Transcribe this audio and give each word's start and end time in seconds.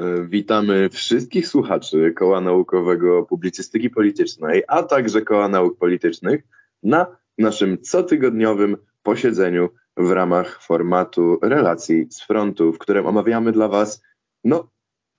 E, 0.00 0.26
witamy 0.28 0.88
wszystkich 0.88 1.48
słuchaczy 1.48 2.12
Koła 2.16 2.40
Naukowego 2.40 3.22
Publicystyki 3.22 3.90
Politycznej, 3.90 4.62
a 4.68 4.82
także 4.82 5.22
Koła 5.22 5.48
Nauk 5.48 5.78
Politycznych 5.78 6.42
na 6.82 7.16
naszym 7.38 7.78
cotygodniowym 7.78 8.76
posiedzeniu 9.02 9.68
w 9.96 10.10
ramach 10.10 10.62
formatu 10.62 11.38
relacji 11.42 12.06
z 12.10 12.22
frontu, 12.22 12.72
w 12.72 12.78
którym 12.78 13.06
omawiamy 13.06 13.52
dla 13.52 13.68
Was, 13.68 14.02
no 14.44 14.70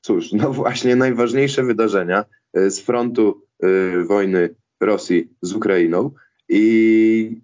cóż, 0.02 0.34
no 0.34 0.54
właśnie 0.54 0.96
najważniejsze 0.96 1.64
wydarzenia 1.64 2.26
e, 2.54 2.70
z 2.70 2.82
frontu 2.82 3.42
y, 3.64 4.04
wojny 4.04 4.56
Rosji 4.82 5.34
z 5.42 5.54
Ukrainą 5.54 6.12
i 6.50 7.42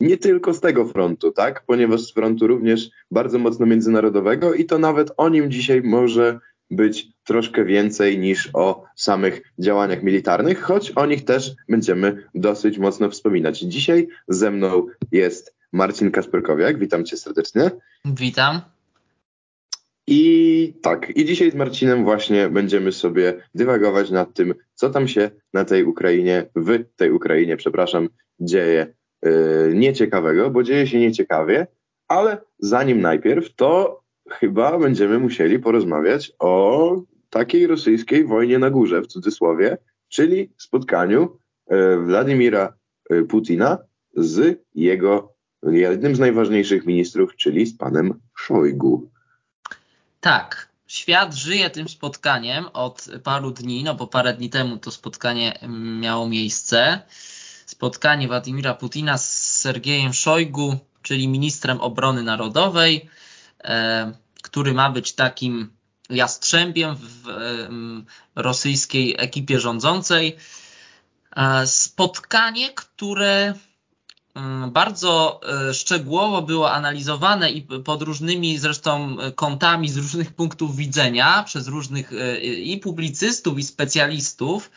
nie 0.00 0.16
tylko 0.16 0.54
z 0.54 0.60
tego 0.60 0.86
frontu, 0.86 1.32
tak? 1.32 1.62
Ponieważ 1.66 2.00
z 2.00 2.12
frontu 2.12 2.46
również 2.46 2.90
bardzo 3.10 3.38
mocno 3.38 3.66
międzynarodowego 3.66 4.54
i 4.54 4.64
to 4.64 4.78
nawet 4.78 5.12
o 5.16 5.28
nim 5.28 5.50
dzisiaj 5.50 5.82
może 5.82 6.40
być 6.70 7.08
troszkę 7.24 7.64
więcej 7.64 8.18
niż 8.18 8.50
o 8.52 8.84
samych 8.96 9.42
działaniach 9.58 10.02
militarnych, 10.02 10.62
choć 10.62 10.90
o 10.90 11.06
nich 11.06 11.24
też 11.24 11.52
będziemy 11.68 12.24
dosyć 12.34 12.78
mocno 12.78 13.10
wspominać. 13.10 13.58
Dzisiaj 13.58 14.08
ze 14.28 14.50
mną 14.50 14.86
jest 15.12 15.54
Marcin 15.72 16.10
Kasperkowiak. 16.10 16.78
Witam 16.78 17.04
cię 17.04 17.16
serdecznie. 17.16 17.70
Witam. 18.04 18.60
I 20.06 20.74
tak, 20.82 21.16
i 21.16 21.24
dzisiaj 21.24 21.50
z 21.50 21.54
Marcinem 21.54 22.04
właśnie 22.04 22.48
będziemy 22.48 22.92
sobie 22.92 23.42
dywagować 23.54 24.10
nad 24.10 24.34
tym, 24.34 24.54
co 24.74 24.90
tam 24.90 25.08
się 25.08 25.30
na 25.52 25.64
tej 25.64 25.84
Ukrainie, 25.84 26.46
w 26.56 26.84
tej 26.96 27.10
Ukrainie, 27.10 27.56
przepraszam, 27.56 28.08
dzieje 28.40 28.94
yy, 29.22 29.72
nieciekawego, 29.74 30.50
bo 30.50 30.62
dzieje 30.62 30.86
się 30.86 31.00
nieciekawie, 31.00 31.66
ale 32.08 32.38
zanim 32.58 33.00
najpierw, 33.00 33.54
to 33.54 33.99
chyba 34.30 34.78
będziemy 34.78 35.18
musieli 35.18 35.58
porozmawiać 35.58 36.32
o 36.38 37.02
takiej 37.30 37.66
rosyjskiej 37.66 38.24
wojnie 38.24 38.58
na 38.58 38.70
górze, 38.70 39.02
w 39.02 39.06
cudzysłowie, 39.06 39.78
czyli 40.08 40.52
spotkaniu 40.58 41.38
e, 41.66 41.96
Władimira 41.96 42.74
e, 43.10 43.22
Putina 43.22 43.78
z 44.16 44.62
jego 44.74 45.34
jednym 45.62 46.16
z 46.16 46.18
najważniejszych 46.18 46.86
ministrów, 46.86 47.36
czyli 47.36 47.66
z 47.66 47.76
panem 47.76 48.20
Szojgu. 48.36 49.10
Tak, 50.20 50.68
świat 50.86 51.34
żyje 51.34 51.70
tym 51.70 51.88
spotkaniem 51.88 52.64
od 52.72 53.08
paru 53.24 53.50
dni, 53.50 53.84
no 53.84 53.94
bo 53.94 54.06
parę 54.06 54.34
dni 54.34 54.50
temu 54.50 54.76
to 54.78 54.90
spotkanie 54.90 55.58
miało 56.00 56.28
miejsce. 56.28 57.00
Spotkanie 57.66 58.28
Władimira 58.28 58.74
Putina 58.74 59.18
z 59.18 59.58
Sergiejem 59.60 60.12
Szojgu, 60.12 60.76
czyli 61.02 61.28
ministrem 61.28 61.80
obrony 61.80 62.22
narodowej. 62.22 63.08
E, 63.64 64.12
który 64.42 64.74
ma 64.74 64.90
być 64.90 65.12
takim 65.12 65.68
jastrzębiem 66.10 66.94
w 66.96 67.24
rosyjskiej 68.36 69.14
ekipie 69.18 69.60
rządzącej. 69.60 70.36
E, 71.36 71.66
spotkanie, 71.66 72.68
które 72.74 73.54
bardzo 74.68 75.40
e, 75.68 75.74
szczegółowo 75.74 76.42
było 76.42 76.72
analizowane 76.72 77.50
i 77.50 77.62
pod 77.62 78.02
różnymi 78.02 78.58
zresztą 78.58 79.16
kątami 79.34 79.88
z 79.88 79.96
różnych 79.96 80.32
punktów 80.32 80.76
widzenia 80.76 81.42
przez 81.42 81.68
różnych 81.68 82.12
i 82.42 82.78
publicystów, 82.78 83.58
i 83.58 83.62
specjalistów. 83.62 84.70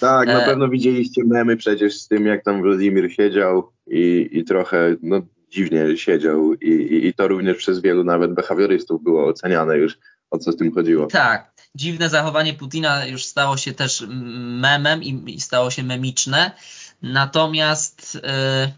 Tak, 0.00 0.28
na 0.28 0.40
pewno 0.40 0.68
widzieliście 0.68 1.22
memy 1.24 1.56
przecież 1.56 2.00
z 2.00 2.08
tym, 2.08 2.26
jak 2.26 2.44
tam 2.44 2.62
Władimir 2.62 3.12
siedział 3.12 3.72
i, 3.86 4.28
i 4.32 4.44
trochę 4.44 4.96
no, 5.02 5.22
dziwnie 5.50 5.96
siedział 5.96 6.54
i, 6.54 6.68
i, 6.68 7.06
i 7.06 7.14
to 7.14 7.28
również 7.28 7.56
przez 7.56 7.80
wielu 7.80 8.04
nawet 8.04 8.34
behawiorystów 8.34 9.02
było 9.02 9.26
oceniane 9.26 9.76
już, 9.76 9.98
o 10.30 10.38
co 10.38 10.52
z 10.52 10.56
tym 10.56 10.72
chodziło. 10.72 11.06
Tak, 11.06 11.52
dziwne 11.74 12.10
zachowanie 12.10 12.54
Putina 12.54 13.06
już 13.06 13.24
stało 13.24 13.56
się 13.56 13.72
też 13.72 14.04
memem 14.08 15.02
i, 15.02 15.40
stało 15.40 15.70
się 15.70 15.82
memiczne, 15.82 16.50
natomiast 17.02 18.18
e, 18.24 18.72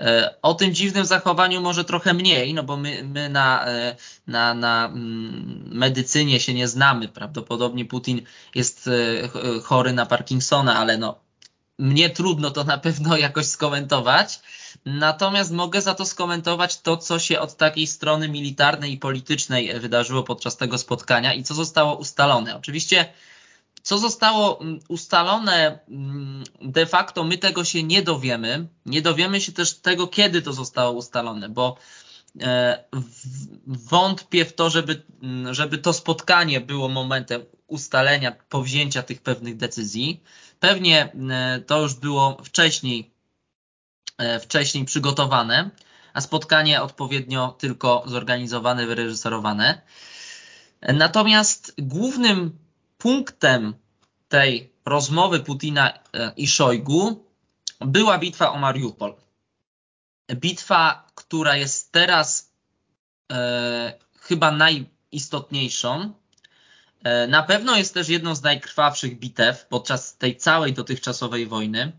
e, 0.00 0.34
o 0.42 0.54
tym 0.54 0.74
dziwnym 0.74 1.04
zachowaniu 1.04 1.60
może 1.60 1.84
trochę 1.84 2.14
mniej, 2.14 2.54
no 2.54 2.62
bo 2.62 2.76
my, 2.76 3.04
my 3.04 3.28
na, 3.28 3.68
e, 3.68 3.96
na, 4.26 4.54
na 4.54 4.86
mm, 4.86 5.68
medycynie 5.72 6.40
się 6.40 6.54
nie 6.54 6.68
znamy. 6.68 7.08
Prawdopodobnie 7.08 7.84
Putin 7.84 8.22
jest 8.54 8.90
chory 9.62 9.92
na 9.92 10.06
Parkinsona, 10.06 10.76
ale 10.76 10.98
no, 10.98 11.25
mnie 11.78 12.10
trudno 12.10 12.50
to 12.50 12.64
na 12.64 12.78
pewno 12.78 13.16
jakoś 13.26 13.46
skomentować. 13.46 14.40
Natomiast 14.84 15.52
mogę 15.52 15.82
za 15.82 15.94
to 15.94 16.04
skomentować 16.04 16.80
to, 16.80 16.96
co 16.96 17.18
się 17.18 17.40
od 17.40 17.56
takiej 17.56 17.86
strony 17.86 18.28
militarnej 18.28 18.92
i 18.92 18.98
politycznej 18.98 19.80
wydarzyło 19.80 20.22
podczas 20.22 20.56
tego 20.56 20.78
spotkania 20.78 21.34
i 21.34 21.42
co 21.42 21.54
zostało 21.54 21.96
ustalone. 21.96 22.56
Oczywiście, 22.56 23.12
co 23.82 23.98
zostało 23.98 24.60
mm, 24.60 24.80
ustalone, 24.88 25.78
mm, 25.88 26.44
de 26.60 26.86
facto 26.86 27.24
my 27.24 27.38
tego 27.38 27.64
się 27.64 27.82
nie 27.82 28.02
dowiemy. 28.02 28.66
Nie 28.86 29.02
dowiemy 29.02 29.40
się 29.40 29.52
też 29.52 29.74
tego, 29.74 30.06
kiedy 30.06 30.42
to 30.42 30.52
zostało 30.52 30.92
ustalone, 30.92 31.48
bo 31.48 31.76
e, 32.40 32.84
wątpię 33.66 34.44
w 34.44 34.54
to, 34.54 34.70
żeby, 34.70 35.02
mm, 35.22 35.54
żeby 35.54 35.78
to 35.78 35.92
spotkanie 35.92 36.60
było 36.60 36.88
momentem 36.88 37.44
ustalenia, 37.66 38.32
powzięcia 38.48 39.02
tych 39.02 39.22
pewnych 39.22 39.56
decyzji. 39.56 40.22
Pewnie 40.60 41.12
e, 41.30 41.60
to 41.60 41.80
już 41.80 41.94
było 41.94 42.42
wcześniej 42.44 43.16
E, 44.18 44.40
wcześniej 44.40 44.84
przygotowane, 44.84 45.70
a 46.14 46.20
spotkanie 46.20 46.82
odpowiednio 46.82 47.54
tylko 47.58 48.02
zorganizowane, 48.06 48.86
wyreżyserowane. 48.86 49.82
Natomiast 50.82 51.74
głównym 51.78 52.58
punktem 52.98 53.74
tej 54.28 54.72
rozmowy 54.84 55.40
Putina 55.40 55.92
e, 55.92 56.32
i 56.36 56.48
Szojgu 56.48 57.24
była 57.80 58.18
bitwa 58.18 58.52
o 58.52 58.58
Mariupol. 58.58 59.14
Bitwa, 60.34 61.06
która 61.14 61.56
jest 61.56 61.92
teraz 61.92 62.52
e, 63.32 63.98
chyba 64.20 64.50
najistotniejszą. 64.50 66.12
E, 67.06 67.26
na 67.26 67.42
pewno 67.42 67.76
jest 67.76 67.94
też 67.94 68.08
jedną 68.08 68.34
z 68.34 68.42
najkrwawszych 68.42 69.18
bitew 69.18 69.66
podczas 69.66 70.16
tej 70.16 70.36
całej 70.36 70.72
dotychczasowej 70.72 71.46
wojny. 71.46 71.92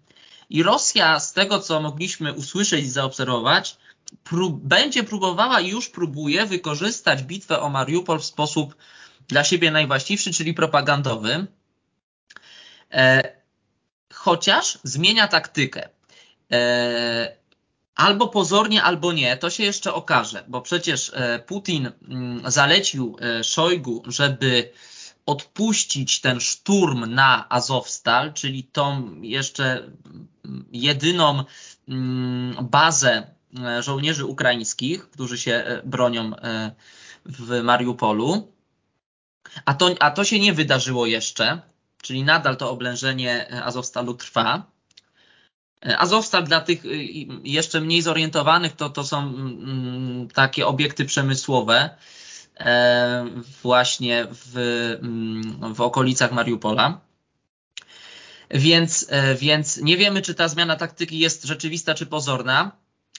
I 0.49 0.63
Rosja, 0.63 1.19
z 1.19 1.33
tego 1.33 1.59
co 1.59 1.81
mogliśmy 1.81 2.33
usłyszeć 2.33 2.85
i 2.85 2.89
zaobserwować, 2.89 3.77
prób, 4.23 4.63
będzie 4.63 5.03
próbowała 5.03 5.59
i 5.59 5.69
już 5.69 5.89
próbuje 5.89 6.45
wykorzystać 6.45 7.23
bitwę 7.23 7.59
o 7.59 7.69
Mariupol 7.69 8.19
w 8.19 8.25
sposób 8.25 8.75
dla 9.27 9.43
siebie 9.43 9.71
najwłaściwszy, 9.71 10.33
czyli 10.33 10.53
propagandowy. 10.53 11.47
E, 12.91 13.31
chociaż 14.13 14.79
zmienia 14.83 15.27
taktykę. 15.27 15.89
E, 16.51 17.37
albo 17.95 18.27
pozornie, 18.27 18.83
albo 18.83 19.13
nie, 19.13 19.37
to 19.37 19.49
się 19.49 19.63
jeszcze 19.63 19.93
okaże, 19.93 20.43
bo 20.47 20.61
przecież 20.61 21.11
e, 21.13 21.39
Putin 21.39 21.91
mm, 22.09 22.51
zalecił 22.51 23.17
e, 23.21 23.43
Szojgu, 23.43 24.03
żeby 24.07 24.71
odpuścić 25.27 26.21
ten 26.21 26.39
szturm 26.39 27.05
na 27.13 27.49
Azowstal, 27.49 28.33
czyli 28.33 28.63
tą 28.63 29.15
jeszcze 29.21 29.91
jedyną 30.71 31.43
mm, 31.87 32.55
bazę 32.61 33.27
e, 33.59 33.83
żołnierzy 33.83 34.25
ukraińskich, 34.25 35.09
którzy 35.09 35.37
się 35.37 35.53
e, 35.53 35.81
bronią 35.83 36.35
e, 36.35 36.71
w 37.25 37.63
Mariupolu. 37.63 38.51
A 39.65 39.73
to, 39.73 39.95
a 39.99 40.11
to 40.11 40.23
się 40.23 40.39
nie 40.39 40.53
wydarzyło 40.53 41.05
jeszcze, 41.05 41.61
czyli 42.01 42.23
nadal 42.23 42.57
to 42.57 42.71
oblężenie 42.71 43.63
Azowstalu 43.63 44.13
trwa. 44.13 44.71
Azowstal 45.97 46.43
dla 46.43 46.61
tych 46.61 46.83
jeszcze 47.43 47.81
mniej 47.81 48.01
zorientowanych 48.01 48.75
to, 48.75 48.89
to 48.89 49.03
są 49.03 49.19
mm, 49.19 50.27
takie 50.33 50.67
obiekty 50.67 51.05
przemysłowe, 51.05 51.89
właśnie 53.63 54.27
w, 54.31 54.57
mm, 55.01 55.73
w 55.73 55.81
okolicach 55.81 56.31
Mariupola. 56.31 56.99
Więc, 58.51 59.05
e, 59.09 59.35
więc 59.35 59.77
nie 59.77 59.97
wiemy, 59.97 60.21
czy 60.21 60.35
ta 60.35 60.47
zmiana 60.47 60.75
taktyki 60.75 61.19
jest 61.19 61.43
rzeczywista, 61.43 61.93
czy 61.93 62.05
pozorna. 62.05 62.71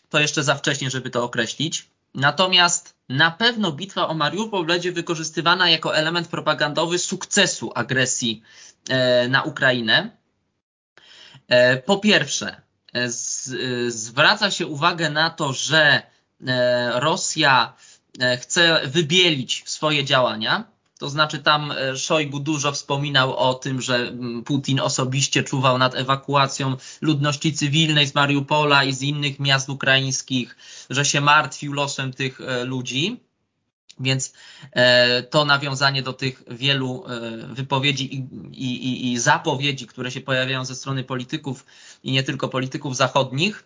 To 0.09 0.21
jeszcze 0.21 0.43
za 0.43 0.55
wcześnie, 0.55 0.91
żeby 0.91 1.11
to 1.11 1.25
określić. 1.25 1.89
Natomiast 2.15 2.95
na 3.09 3.31
pewno 3.31 3.73
bitwa 3.73 4.09
o 4.09 4.15
Mariupol 4.15 4.67
będzie 4.67 4.93
wykorzystywana 4.93 5.71
jako 5.71 5.97
element 5.97 6.29
propagandowy 6.29 6.99
sukcesu 6.99 7.73
agresji 7.75 8.43
e, 8.89 9.29
na 9.29 9.43
Ukrainę. 9.43 10.19
Po 11.87 11.99
pierwsze, 11.99 12.63
zwraca 13.89 14.51
się 14.51 14.67
uwagę 14.67 15.11
na 15.11 15.31
to, 15.31 15.53
że 15.53 16.03
Rosja 16.95 17.75
E, 17.79 17.88
chce 18.41 18.81
wybielić 18.87 19.63
swoje 19.67 20.05
działania. 20.05 20.65
To 20.99 21.09
znaczy 21.09 21.39
tam 21.39 21.73
e, 21.73 21.97
Szojgu 21.97 22.41
dużo 22.41 22.73
wspominał 22.73 23.37
o 23.37 23.55
tym, 23.55 23.81
że 23.83 23.97
mm, 23.97 24.45
Putin 24.45 24.81
osobiście 24.81 25.43
czuwał 25.43 25.79
nad 25.79 25.95
ewakuacją 25.95 26.77
ludności 27.01 27.53
cywilnej 27.53 28.07
z 28.07 28.15
Mariupola 28.15 28.85
i 28.85 28.93
z 28.93 29.03
innych 29.03 29.41
miast 29.41 29.69
ukraińskich, 29.69 30.57
że 30.91 31.05
się 31.05 31.21
martwił 31.21 31.73
losem 31.73 32.13
tych 32.13 32.41
e, 32.41 32.65
ludzi. 32.65 33.21
Więc 34.01 34.33
to 35.31 35.45
nawiązanie 35.45 36.03
do 36.03 36.13
tych 36.13 36.43
wielu 36.51 37.05
wypowiedzi 37.49 38.15
i, 38.15 38.19
i, 38.53 39.13
i, 39.13 39.19
zapowiedzi, 39.19 39.87
które 39.87 40.11
się 40.11 40.21
pojawiają 40.21 40.65
ze 40.65 40.75
strony 40.75 41.05
polityków 41.05 41.67
i 42.03 42.13
nie 42.13 42.23
tylko 42.23 42.49
polityków 42.49 42.97
zachodnich, 42.97 43.65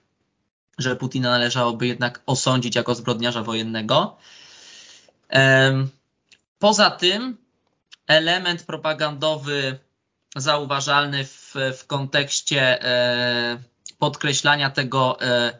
że 0.79 0.97
Putina 0.97 1.31
należałoby 1.31 1.87
jednak 1.87 2.23
osądzić 2.27 2.77
jako 2.77 2.95
zbrodniarza 2.95 3.43
wojennego. 3.43 4.17
Poza 6.59 6.91
tym 6.91 7.37
element 8.07 8.63
propagandowy 8.63 9.79
zauważalny 10.37 11.25
w, 11.25 11.55
w 11.79 11.87
kontekście 11.87 12.85
e, 12.85 13.63
podkreślania 13.99 14.71
tego 14.71 15.21
e, 15.21 15.59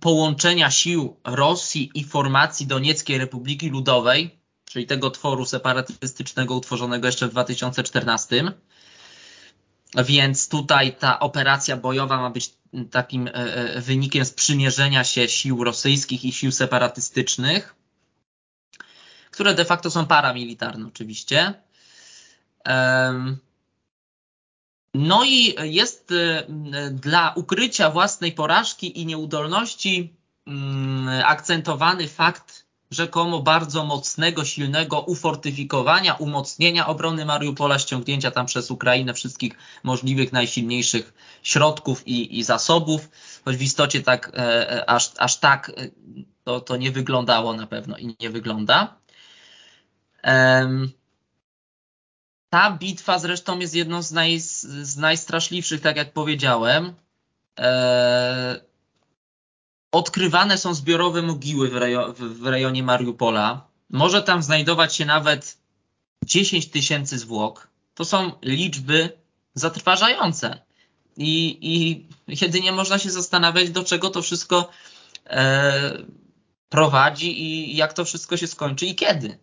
połączenia 0.00 0.70
sił 0.70 1.16
Rosji 1.24 1.90
i 1.94 2.04
formacji 2.04 2.66
Donieckiej 2.66 3.18
Republiki 3.18 3.68
Ludowej, 3.68 4.38
czyli 4.64 4.86
tego 4.86 5.10
tworu 5.10 5.44
separatystycznego 5.44 6.54
utworzonego 6.54 7.06
jeszcze 7.06 7.28
w 7.28 7.30
2014. 7.30 8.52
Więc 10.04 10.48
tutaj 10.48 10.96
ta 10.96 11.20
operacja 11.20 11.76
bojowa 11.76 12.16
ma 12.16 12.30
być 12.30 12.54
takim 12.90 13.28
e, 13.32 13.80
wynikiem 13.80 14.24
sprzymierzenia 14.24 15.04
się 15.04 15.28
sił 15.28 15.64
rosyjskich 15.64 16.24
i 16.24 16.32
sił 16.32 16.52
separatystycznych, 16.52 17.74
które 19.40 19.54
de 19.54 19.64
facto 19.64 19.90
są 19.90 20.06
paramilitarne 20.06 20.86
oczywiście. 20.86 21.54
No 24.94 25.24
i 25.24 25.54
jest 25.62 26.10
y, 26.10 26.46
dla 26.90 27.32
ukrycia 27.36 27.90
własnej 27.90 28.32
porażki 28.32 29.00
i 29.00 29.06
nieudolności 29.06 30.14
mm, 30.46 31.22
akcentowany 31.24 32.08
fakt 32.08 32.66
rzekomo 32.90 33.42
bardzo 33.42 33.84
mocnego, 33.84 34.44
silnego 34.44 35.00
ufortyfikowania, 35.00 36.14
umocnienia 36.14 36.86
obrony 36.86 37.24
Mariupola, 37.24 37.78
ściągnięcia 37.78 38.30
tam 38.30 38.46
przez 38.46 38.70
Ukrainę 38.70 39.14
wszystkich 39.14 39.52
możliwych, 39.82 40.32
najsilniejszych 40.32 41.12
środków 41.42 42.08
i, 42.08 42.38
i 42.38 42.42
zasobów, 42.42 43.08
choć 43.44 43.56
w 43.56 43.62
istocie 43.62 44.02
tak, 44.02 44.28
e, 44.28 44.70
e 44.70 44.90
aż, 44.90 45.10
aż 45.18 45.36
tak 45.36 45.68
e, 45.68 45.72
to, 46.44 46.60
to 46.60 46.76
nie 46.76 46.90
wyglądało 46.90 47.52
na 47.52 47.66
pewno 47.66 47.98
i 47.98 48.16
nie 48.20 48.30
wygląda. 48.30 48.99
Ta 52.50 52.70
bitwa 52.70 53.18
zresztą 53.18 53.58
jest 53.58 53.74
jedną 53.74 54.02
z, 54.02 54.12
naj, 54.12 54.40
z 54.40 54.96
najstraszliwszych, 54.96 55.80
tak 55.80 55.96
jak 55.96 56.12
powiedziałem. 56.12 56.94
E, 57.58 58.60
odkrywane 59.92 60.58
są 60.58 60.74
zbiorowe 60.74 61.22
mogiły 61.22 61.68
w, 61.68 61.76
rejo, 61.76 62.14
w 62.18 62.46
rejonie 62.46 62.82
Mariupola. 62.82 63.66
Może 63.90 64.22
tam 64.22 64.42
znajdować 64.42 64.94
się 64.94 65.04
nawet 65.04 65.58
10 66.24 66.70
tysięcy 66.70 67.18
zwłok. 67.18 67.68
To 67.94 68.04
są 68.04 68.32
liczby 68.42 69.12
zatrważające. 69.54 70.60
I, 71.16 71.58
I 71.60 72.06
jedynie 72.42 72.72
można 72.72 72.98
się 72.98 73.10
zastanawiać, 73.10 73.70
do 73.70 73.84
czego 73.84 74.10
to 74.10 74.22
wszystko 74.22 74.70
e, 75.26 75.92
prowadzi 76.68 77.42
i 77.42 77.76
jak 77.76 77.92
to 77.92 78.04
wszystko 78.04 78.36
się 78.36 78.46
skończy 78.46 78.86
i 78.86 78.94
kiedy. 78.94 79.38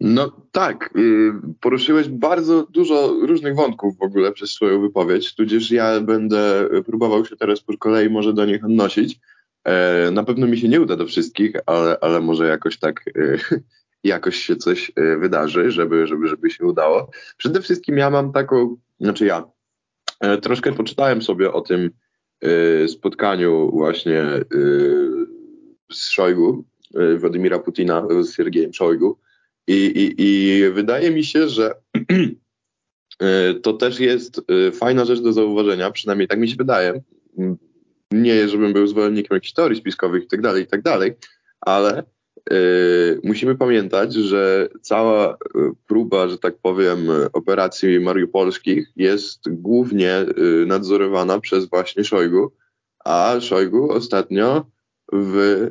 No 0.00 0.46
tak, 0.52 0.90
y, 0.96 1.32
poruszyłeś 1.60 2.08
bardzo 2.08 2.66
dużo 2.70 3.14
różnych 3.22 3.54
wątków 3.54 3.98
w 3.98 4.02
ogóle 4.02 4.32
przez 4.32 4.50
swoją 4.50 4.80
wypowiedź, 4.80 5.34
tudzież 5.34 5.70
ja 5.70 6.00
będę 6.00 6.68
próbował 6.86 7.24
się 7.24 7.36
teraz 7.36 7.60
po 7.60 7.78
kolei 7.78 8.10
może 8.10 8.32
do 8.32 8.46
nich 8.46 8.64
odnosić. 8.64 9.20
E, 9.64 10.10
na 10.10 10.24
pewno 10.24 10.46
mi 10.46 10.58
się 10.58 10.68
nie 10.68 10.80
uda 10.80 10.96
do 10.96 11.06
wszystkich, 11.06 11.52
ale, 11.66 11.96
ale 12.00 12.20
może 12.20 12.46
jakoś 12.46 12.78
tak 12.78 13.04
y, 13.16 13.38
jakoś 14.04 14.36
się 14.36 14.56
coś 14.56 14.92
y, 14.98 15.18
wydarzy, 15.18 15.70
żeby, 15.70 16.06
żeby, 16.06 16.28
żeby 16.28 16.50
się 16.50 16.64
udało. 16.64 17.10
Przede 17.36 17.60
wszystkim 17.60 17.98
ja 17.98 18.10
mam 18.10 18.32
taką, 18.32 18.76
znaczy 19.00 19.26
ja 19.26 19.44
e, 20.20 20.38
troszkę 20.38 20.72
poczytałem 20.72 21.22
sobie 21.22 21.52
o 21.52 21.60
tym 21.60 21.90
spotkaniu 22.86 23.70
właśnie 23.70 24.24
z 25.92 26.08
Szojgu, 26.08 26.64
Władimira 27.18 27.58
Putina 27.58 28.06
z 28.20 28.34
Siergiejem 28.34 28.72
Szojgu, 28.72 29.18
i, 29.70 30.02
i, 30.02 30.14
I 30.18 30.70
wydaje 30.70 31.10
mi 31.10 31.24
się, 31.24 31.48
że 31.48 31.74
e, 33.22 33.54
to 33.54 33.72
też 33.72 34.00
jest 34.00 34.38
e, 34.38 34.72
fajna 34.72 35.04
rzecz 35.04 35.20
do 35.20 35.32
zauważenia, 35.32 35.90
przynajmniej 35.90 36.28
tak 36.28 36.38
mi 36.38 36.48
się 36.48 36.56
wydaje. 36.56 37.02
Nie, 38.12 38.48
żebym 38.48 38.72
był 38.72 38.86
zwolennikiem 38.86 39.34
jakichś 39.34 39.52
teorii 39.52 39.78
spiskowych 39.78 40.24
i 40.24 40.26
tak 40.26 40.40
dalej, 40.40 40.64
i 40.64 40.66
tak 40.66 40.82
ale 41.60 42.02
y, 42.52 43.20
musimy 43.24 43.54
pamiętać, 43.56 44.14
że 44.14 44.68
cała 44.80 45.36
próba, 45.86 46.28
że 46.28 46.38
tak 46.38 46.58
powiem, 46.62 47.08
operacji 47.32 48.00
mariupolskich 48.00 48.88
jest 48.96 49.40
głównie 49.46 50.20
y, 50.20 50.66
nadzorowana 50.66 51.40
przez 51.40 51.68
właśnie 51.68 52.04
Szojgu, 52.04 52.52
a 53.04 53.36
Szojgu 53.40 53.92
ostatnio 53.92 54.66
w 55.12 55.68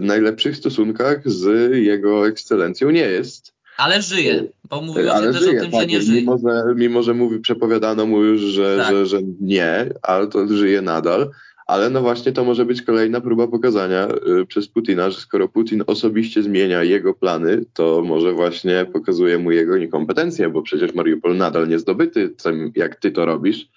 najlepszych 0.00 0.56
stosunkach 0.56 1.30
z 1.30 1.74
jego 1.76 2.28
ekscelencją 2.28 2.90
nie 2.90 3.00
jest. 3.00 3.52
Ale 3.76 4.02
żyje, 4.02 4.44
bo 4.70 4.80
mówiło 4.80 5.12
ale 5.12 5.32
się 5.32 5.38
żyje, 5.38 5.52
też 5.52 5.60
o 5.60 5.62
tym, 5.62 5.72
tak, 5.72 5.80
że 5.80 5.86
nie 5.86 6.02
żyje. 6.02 6.20
Mimo 6.20 6.38
że, 6.38 6.74
mimo, 6.76 7.02
że 7.02 7.14
mówi, 7.14 7.40
przepowiadano 7.40 8.06
mu 8.06 8.22
już, 8.22 8.40
że, 8.40 8.76
tak. 8.76 8.90
że, 8.90 9.06
że 9.06 9.20
nie, 9.40 9.90
ale 10.02 10.26
to 10.26 10.48
żyje 10.48 10.82
nadal. 10.82 11.30
Ale 11.66 11.90
no 11.90 12.00
właśnie 12.00 12.32
to 12.32 12.44
może 12.44 12.64
być 12.64 12.82
kolejna 12.82 13.20
próba 13.20 13.46
pokazania 13.48 14.08
y, 14.40 14.46
przez 14.46 14.68
Putina, 14.68 15.10
że 15.10 15.20
skoro 15.20 15.48
Putin 15.48 15.84
osobiście 15.86 16.42
zmienia 16.42 16.82
jego 16.82 17.14
plany, 17.14 17.64
to 17.74 18.02
może 18.04 18.32
właśnie 18.32 18.86
pokazuje 18.92 19.38
mu 19.38 19.50
jego 19.50 19.78
niekompetencję, 19.78 20.48
bo 20.48 20.62
przecież 20.62 20.94
Mariupol 20.94 21.36
nadal 21.36 21.68
nie 21.68 21.78
zdobyty, 21.78 22.28
tym, 22.28 22.72
jak 22.76 22.96
ty 22.96 23.10
to 23.10 23.26
robisz, 23.26 23.68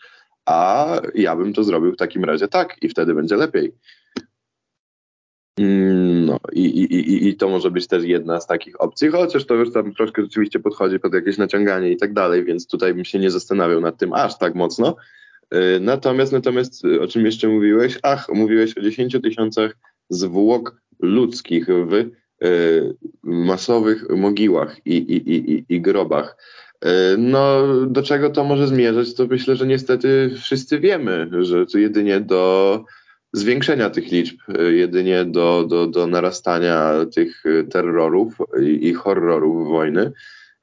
a 0.45 0.87
ja 1.15 1.35
bym 1.35 1.53
to 1.53 1.63
zrobił 1.63 1.91
w 1.91 1.97
takim 1.97 2.23
razie 2.23 2.47
tak 2.47 2.75
i 2.81 2.89
wtedy 2.89 3.13
będzie 3.13 3.35
lepiej. 3.35 3.71
Mm, 5.59 6.25
no 6.25 6.39
i, 6.53 6.61
i, 6.61 7.27
i 7.27 7.35
to 7.35 7.49
może 7.49 7.71
być 7.71 7.87
też 7.87 8.03
jedna 8.03 8.41
z 8.41 8.47
takich 8.47 8.81
opcji, 8.81 9.09
chociaż 9.09 9.45
to 9.45 9.53
już 9.53 9.73
tam 9.73 9.93
troszkę 9.93 10.21
rzeczywiście 10.21 10.59
podchodzi 10.59 10.99
pod 10.99 11.13
jakieś 11.13 11.37
naciąganie 11.37 11.91
i 11.91 11.97
tak 11.97 12.13
dalej, 12.13 12.43
więc 12.43 12.67
tutaj 12.67 12.93
bym 12.93 13.05
się 13.05 13.19
nie 13.19 13.31
zastanawiał 13.31 13.81
nad 13.81 13.97
tym 13.97 14.13
aż 14.13 14.37
tak 14.37 14.55
mocno. 14.55 14.95
Y, 15.53 15.79
natomiast, 15.79 16.31
natomiast 16.31 16.85
y, 16.85 17.01
o 17.01 17.07
czym 17.07 17.25
jeszcze 17.25 17.47
mówiłeś? 17.47 17.99
Ach, 18.03 18.29
mówiłeś 18.33 18.77
o 18.77 18.81
10 18.81 19.17
tysiącach 19.23 19.77
zwłok 20.09 20.81
ludzkich 20.99 21.65
w 21.65 21.93
y, 21.93 22.95
masowych 23.23 24.09
mogiłach 24.09 24.85
i, 24.85 24.97
i, 24.97 25.35
i, 25.35 25.65
i 25.69 25.81
grobach. 25.81 26.37
No, 27.17 27.67
do 27.87 28.03
czego 28.03 28.29
to 28.29 28.43
może 28.43 28.67
zmierzać, 28.67 29.13
to 29.13 29.27
myślę, 29.27 29.55
że 29.55 29.67
niestety 29.67 30.31
wszyscy 30.41 30.79
wiemy, 30.79 31.29
że 31.41 31.65
to 31.65 31.77
jedynie 31.77 32.19
do 32.19 32.85
zwiększenia 33.35 33.89
tych 33.89 34.11
liczb, 34.11 34.37
e, 34.59 34.63
jedynie 34.71 35.25
do, 35.25 35.65
do, 35.69 35.87
do 35.87 36.07
narastania 36.07 36.91
tych 37.15 37.43
e, 37.45 37.63
terrorów 37.63 38.37
i, 38.61 38.87
i 38.87 38.93
horrorów 38.93 39.67
wojny, 39.67 40.11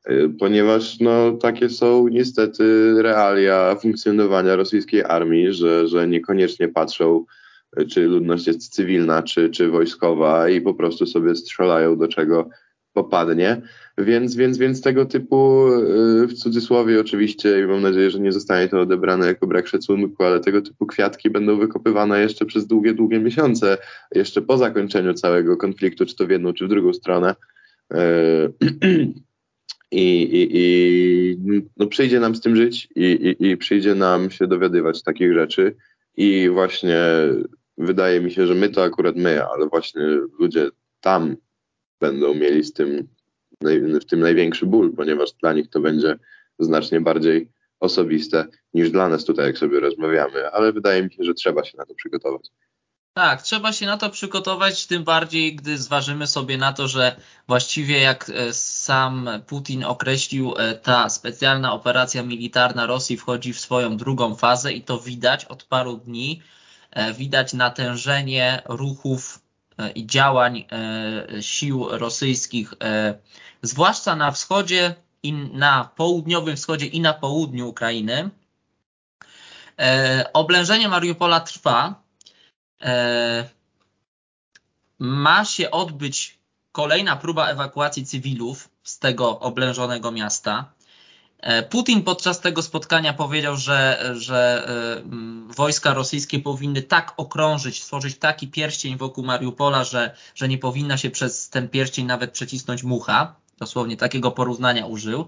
e, 0.04 0.28
ponieważ 0.28 1.00
no, 1.00 1.32
takie 1.32 1.68
są 1.68 2.08
niestety 2.08 2.94
realia 3.02 3.74
funkcjonowania 3.74 4.56
rosyjskiej 4.56 5.04
armii, 5.04 5.52
że, 5.52 5.88
że 5.88 6.08
niekoniecznie 6.08 6.68
patrzą, 6.68 7.24
czy 7.90 8.06
ludność 8.06 8.46
jest 8.46 8.68
cywilna, 8.68 9.22
czy, 9.22 9.50
czy 9.50 9.68
wojskowa 9.68 10.48
i 10.48 10.60
po 10.60 10.74
prostu 10.74 11.06
sobie 11.06 11.34
strzelają 11.34 11.98
do 11.98 12.08
czego 12.08 12.48
popadnie. 12.92 13.62
Więc, 13.98 14.36
więc, 14.36 14.58
więc 14.58 14.80
tego 14.80 15.06
typu, 15.06 15.68
y, 16.22 16.26
w 16.26 16.34
cudzysłowie 16.34 17.00
oczywiście, 17.00 17.60
i 17.60 17.66
mam 17.66 17.82
nadzieję, 17.82 18.10
że 18.10 18.20
nie 18.20 18.32
zostanie 18.32 18.68
to 18.68 18.80
odebrane 18.80 19.26
jako 19.26 19.46
brak 19.46 19.68
szacunku, 19.68 20.24
ale 20.24 20.40
tego 20.40 20.62
typu 20.62 20.86
kwiatki 20.86 21.30
będą 21.30 21.58
wykopywane 21.58 22.20
jeszcze 22.20 22.44
przez 22.44 22.66
długie, 22.66 22.94
długie 22.94 23.20
miesiące, 23.20 23.78
jeszcze 24.14 24.42
po 24.42 24.58
zakończeniu 24.58 25.14
całego 25.14 25.56
konfliktu, 25.56 26.06
czy 26.06 26.16
to 26.16 26.26
w 26.26 26.30
jedną, 26.30 26.52
czy 26.52 26.66
w 26.66 26.68
drugą 26.68 26.92
stronę. 26.92 27.34
Y, 27.92 27.96
I, 29.94 30.22
i, 30.22 30.48
i 30.52 31.60
no 31.76 31.86
przyjdzie 31.86 32.20
nam 32.20 32.34
z 32.34 32.40
tym 32.40 32.56
żyć 32.56 32.88
i, 32.96 33.36
i, 33.40 33.46
i 33.46 33.56
przyjdzie 33.56 33.94
nam 33.94 34.30
się 34.30 34.46
dowiadywać 34.46 35.02
takich 35.02 35.34
rzeczy. 35.34 35.76
I 36.16 36.48
właśnie 36.52 36.98
wydaje 37.78 38.20
mi 38.20 38.30
się, 38.30 38.46
że 38.46 38.54
my 38.54 38.68
to 38.68 38.82
akurat 38.82 39.16
my, 39.16 39.44
ale 39.44 39.68
właśnie 39.68 40.02
ludzie 40.38 40.68
tam 41.00 41.36
będą 42.00 42.34
mieli 42.34 42.64
z 42.64 42.72
tym, 42.72 43.08
w 44.00 44.04
tym 44.04 44.20
największy 44.20 44.66
ból, 44.66 44.92
ponieważ 44.96 45.32
dla 45.32 45.52
nich 45.52 45.70
to 45.70 45.80
będzie 45.80 46.18
znacznie 46.58 47.00
bardziej 47.00 47.48
osobiste 47.80 48.46
niż 48.74 48.90
dla 48.90 49.08
nas 49.08 49.24
tutaj, 49.24 49.46
jak 49.46 49.58
sobie 49.58 49.80
rozmawiamy, 49.80 50.50
ale 50.50 50.72
wydaje 50.72 51.02
mi 51.02 51.12
się, 51.12 51.24
że 51.24 51.34
trzeba 51.34 51.64
się 51.64 51.78
na 51.78 51.86
to 51.86 51.94
przygotować. 51.94 52.50
Tak, 53.14 53.42
trzeba 53.42 53.72
się 53.72 53.86
na 53.86 53.96
to 53.96 54.10
przygotować, 54.10 54.86
tym 54.86 55.04
bardziej, 55.04 55.56
gdy 55.56 55.78
zważymy 55.78 56.26
sobie 56.26 56.58
na 56.58 56.72
to, 56.72 56.88
że 56.88 57.16
właściwie 57.48 58.00
jak 58.00 58.30
e, 58.30 58.52
sam 58.52 59.28
Putin 59.46 59.84
określił, 59.84 60.54
e, 60.56 60.74
ta 60.74 61.08
specjalna 61.08 61.72
operacja 61.72 62.22
militarna 62.22 62.86
Rosji 62.86 63.16
wchodzi 63.16 63.52
w 63.52 63.60
swoją 63.60 63.96
drugą 63.96 64.34
fazę 64.34 64.72
i 64.72 64.82
to 64.82 64.98
widać 64.98 65.44
od 65.44 65.64
paru 65.64 65.96
dni. 65.96 66.42
E, 66.90 67.12
widać 67.12 67.52
natężenie 67.52 68.62
ruchów 68.64 69.38
i 69.94 70.06
działań 70.06 70.64
sił 71.40 71.86
rosyjskich, 71.90 72.74
zwłaszcza 73.62 74.16
na 74.16 74.30
wschodzie 74.30 74.94
i 75.22 75.32
na 75.32 75.90
południowym 75.96 76.56
wschodzie 76.56 76.86
i 76.86 77.00
na 77.00 77.12
południu 77.12 77.68
Ukrainy. 77.68 78.30
Oblężenie 80.32 80.88
Mariupola 80.88 81.40
trwa. 81.40 82.02
Ma 84.98 85.44
się 85.44 85.70
odbyć 85.70 86.38
kolejna 86.72 87.16
próba 87.16 87.48
ewakuacji 87.48 88.06
cywilów 88.06 88.68
z 88.82 88.98
tego 88.98 89.40
oblężonego 89.40 90.12
miasta. 90.12 90.72
E, 91.42 91.62
Putin 91.62 92.02
podczas 92.02 92.40
tego 92.40 92.62
spotkania 92.62 93.12
powiedział, 93.12 93.56
że, 93.56 94.10
że 94.16 94.68
e, 94.68 95.02
wojska 95.54 95.94
rosyjskie 95.94 96.38
powinny 96.38 96.82
tak 96.82 97.12
okrążyć, 97.16 97.82
stworzyć 97.82 98.18
taki 98.18 98.48
pierścień 98.48 98.96
wokół 98.96 99.24
Mariupola, 99.24 99.84
że, 99.84 100.16
że 100.34 100.48
nie 100.48 100.58
powinna 100.58 100.96
się 100.96 101.10
przez 101.10 101.48
ten 101.48 101.68
pierścień 101.68 102.06
nawet 102.06 102.32
przecisnąć 102.32 102.82
mucha. 102.82 103.41
Dosłownie 103.58 103.96
takiego 103.96 104.30
porównania 104.30 104.86
użył. 104.86 105.26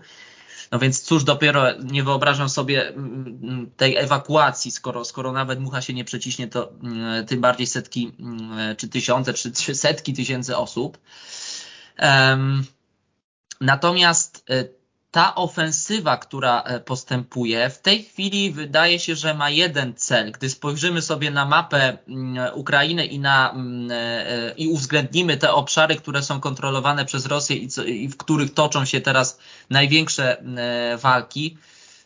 No 0.72 0.78
więc 0.78 1.02
cóż 1.02 1.24
dopiero 1.24 1.64
nie 1.82 2.02
wyobrażam 2.02 2.48
sobie 2.48 2.92
tej 3.76 3.96
ewakuacji, 3.96 4.70
skoro, 4.70 5.04
skoro 5.04 5.32
nawet 5.32 5.60
mucha 5.60 5.82
się 5.82 5.94
nie 5.94 6.04
przeciśnie, 6.04 6.48
to 6.48 6.72
tym 7.26 7.40
bardziej 7.40 7.66
setki 7.66 8.12
czy 8.76 8.88
tysiące, 8.88 9.34
czy 9.34 9.74
setki 9.74 10.14
tysięcy 10.14 10.56
osób. 10.56 10.98
Natomiast 13.60 14.44
e, 14.50 14.64
ta 15.14 15.34
ofensywa, 15.34 16.16
która 16.16 16.62
e, 16.62 16.80
postępuje, 16.80 17.70
w 17.70 17.78
tej 17.78 18.04
chwili 18.04 18.50
wydaje 18.50 18.98
się, 18.98 19.16
że 19.16 19.34
ma 19.34 19.50
jeden 19.50 19.94
cel. 19.94 20.32
Gdy 20.32 20.50
spojrzymy 20.50 21.02
sobie 21.02 21.30
na 21.30 21.44
mapę 21.44 21.98
Ukrainy 22.54 23.06
i, 23.06 23.18
na, 23.18 23.54
e, 23.90 24.54
i 24.56 24.68
uwzględnimy 24.68 25.36
te 25.36 25.52
obszary, 25.52 25.96
które 25.96 26.22
są 26.22 26.40
kontrolowane 26.40 27.04
przez 27.04 27.26
Rosję 27.26 27.56
i, 27.56 27.68
i 27.86 28.08
w 28.08 28.16
których 28.16 28.54
toczą 28.54 28.84
się 28.84 29.00
teraz 29.00 29.38
największe 29.70 30.42
walki, 30.96 31.58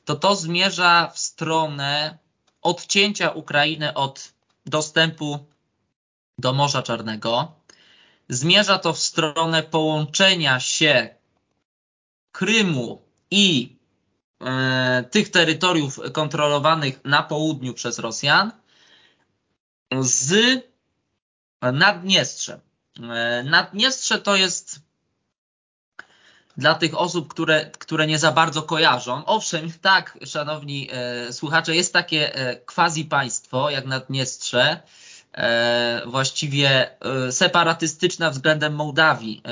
to 0.05 0.17
to 0.17 0.37
zmierza 0.37 1.11
w 1.15 1.19
stronę 1.19 2.19
odcięcia 2.63 3.31
Ukrainy 3.31 3.95
od 3.95 4.33
dostępu 4.67 5.39
do 6.39 6.53
Morza 6.53 6.83
Czarnego. 6.83 7.53
Zmierza 8.29 8.79
to 8.79 8.93
w 8.93 8.99
stronę 8.99 9.63
połączenia 9.63 10.61
się 10.61 11.18
Krymu 12.39 13.03
i 13.31 13.77
e, 14.41 15.05
tych 15.11 15.31
terytoriów 15.31 16.01
kontrolowanych 16.13 17.01
na 17.05 17.23
południu 17.23 17.75
przez 17.75 17.99
Rosjan 17.99 18.53
z 20.01 20.35
Naddniestrzem. 21.73 22.61
E, 23.01 23.43
Naddniestrze 23.43 24.19
to 24.19 24.37
jest 24.37 24.81
dla 26.57 26.75
tych 26.75 26.99
osób, 26.99 27.29
które, 27.29 27.71
które 27.71 28.07
nie 28.07 28.19
za 28.19 28.33
bardzo 28.33 28.63
kojarzą. 28.63 29.25
Owszem, 29.25 29.73
tak, 29.81 30.19
szanowni 30.27 30.89
e, 30.93 31.33
słuchacze, 31.33 31.77
jest 31.77 31.93
takie 31.93 32.35
e, 32.35 32.57
quasi 32.57 33.05
państwo 33.05 33.71
jak 33.71 33.87
Naddniestrze, 33.87 34.83
E, 35.39 36.03
właściwie 36.07 36.91
e, 37.01 37.33
separatystyczna 37.33 38.31
względem 38.31 38.75
Mołdawii 38.75 39.43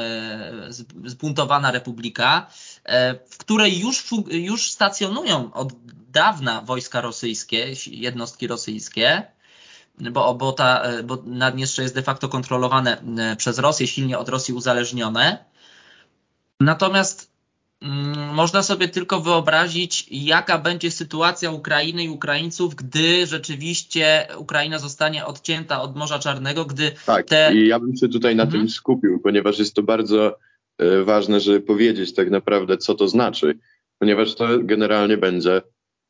zbuntowana 1.04 1.70
republika, 1.70 2.46
w 3.30 3.38
której 3.38 3.78
już, 3.78 4.04
już 4.30 4.70
stacjonują 4.70 5.52
od 5.52 5.72
dawna 6.10 6.60
wojska 6.60 7.00
rosyjskie, 7.00 7.66
jednostki 7.86 8.46
rosyjskie, 8.46 9.22
bo, 9.98 10.34
bo, 10.34 10.52
ta, 10.52 10.82
bo 11.04 11.22
Naddniestrze 11.26 11.82
jest 11.82 11.94
de 11.94 12.02
facto 12.02 12.28
kontrolowane 12.28 13.02
przez 13.36 13.58
Rosję, 13.58 13.86
silnie 13.86 14.18
od 14.18 14.28
Rosji 14.28 14.54
uzależnione. 14.54 15.44
Natomiast 16.60 17.36
Mm, 17.82 18.34
można 18.34 18.62
sobie 18.62 18.88
tylko 18.88 19.20
wyobrazić, 19.20 20.06
jaka 20.10 20.58
będzie 20.58 20.90
sytuacja 20.90 21.50
Ukrainy 21.50 22.04
i 22.04 22.08
Ukraińców, 22.08 22.74
gdy 22.74 23.26
rzeczywiście 23.26 24.28
Ukraina 24.38 24.78
zostanie 24.78 25.26
odcięta 25.26 25.82
od 25.82 25.96
Morza 25.96 26.18
Czarnego, 26.18 26.64
gdy 26.64 26.92
tak, 27.06 27.26
te... 27.26 27.54
i 27.54 27.68
ja 27.68 27.80
bym 27.80 27.96
się 27.96 28.08
tutaj 28.08 28.36
na 28.36 28.42
mhm. 28.42 28.62
tym 28.62 28.70
skupił, 28.70 29.20
ponieważ 29.20 29.58
jest 29.58 29.74
to 29.74 29.82
bardzo 29.82 30.28
e, 30.28 30.32
ważne, 31.04 31.40
żeby 31.40 31.60
powiedzieć 31.60 32.14
tak 32.14 32.30
naprawdę, 32.30 32.76
co 32.76 32.94
to 32.94 33.08
znaczy, 33.08 33.58
ponieważ 33.98 34.34
to 34.34 34.46
generalnie 34.58 35.16
będzie, 35.16 35.62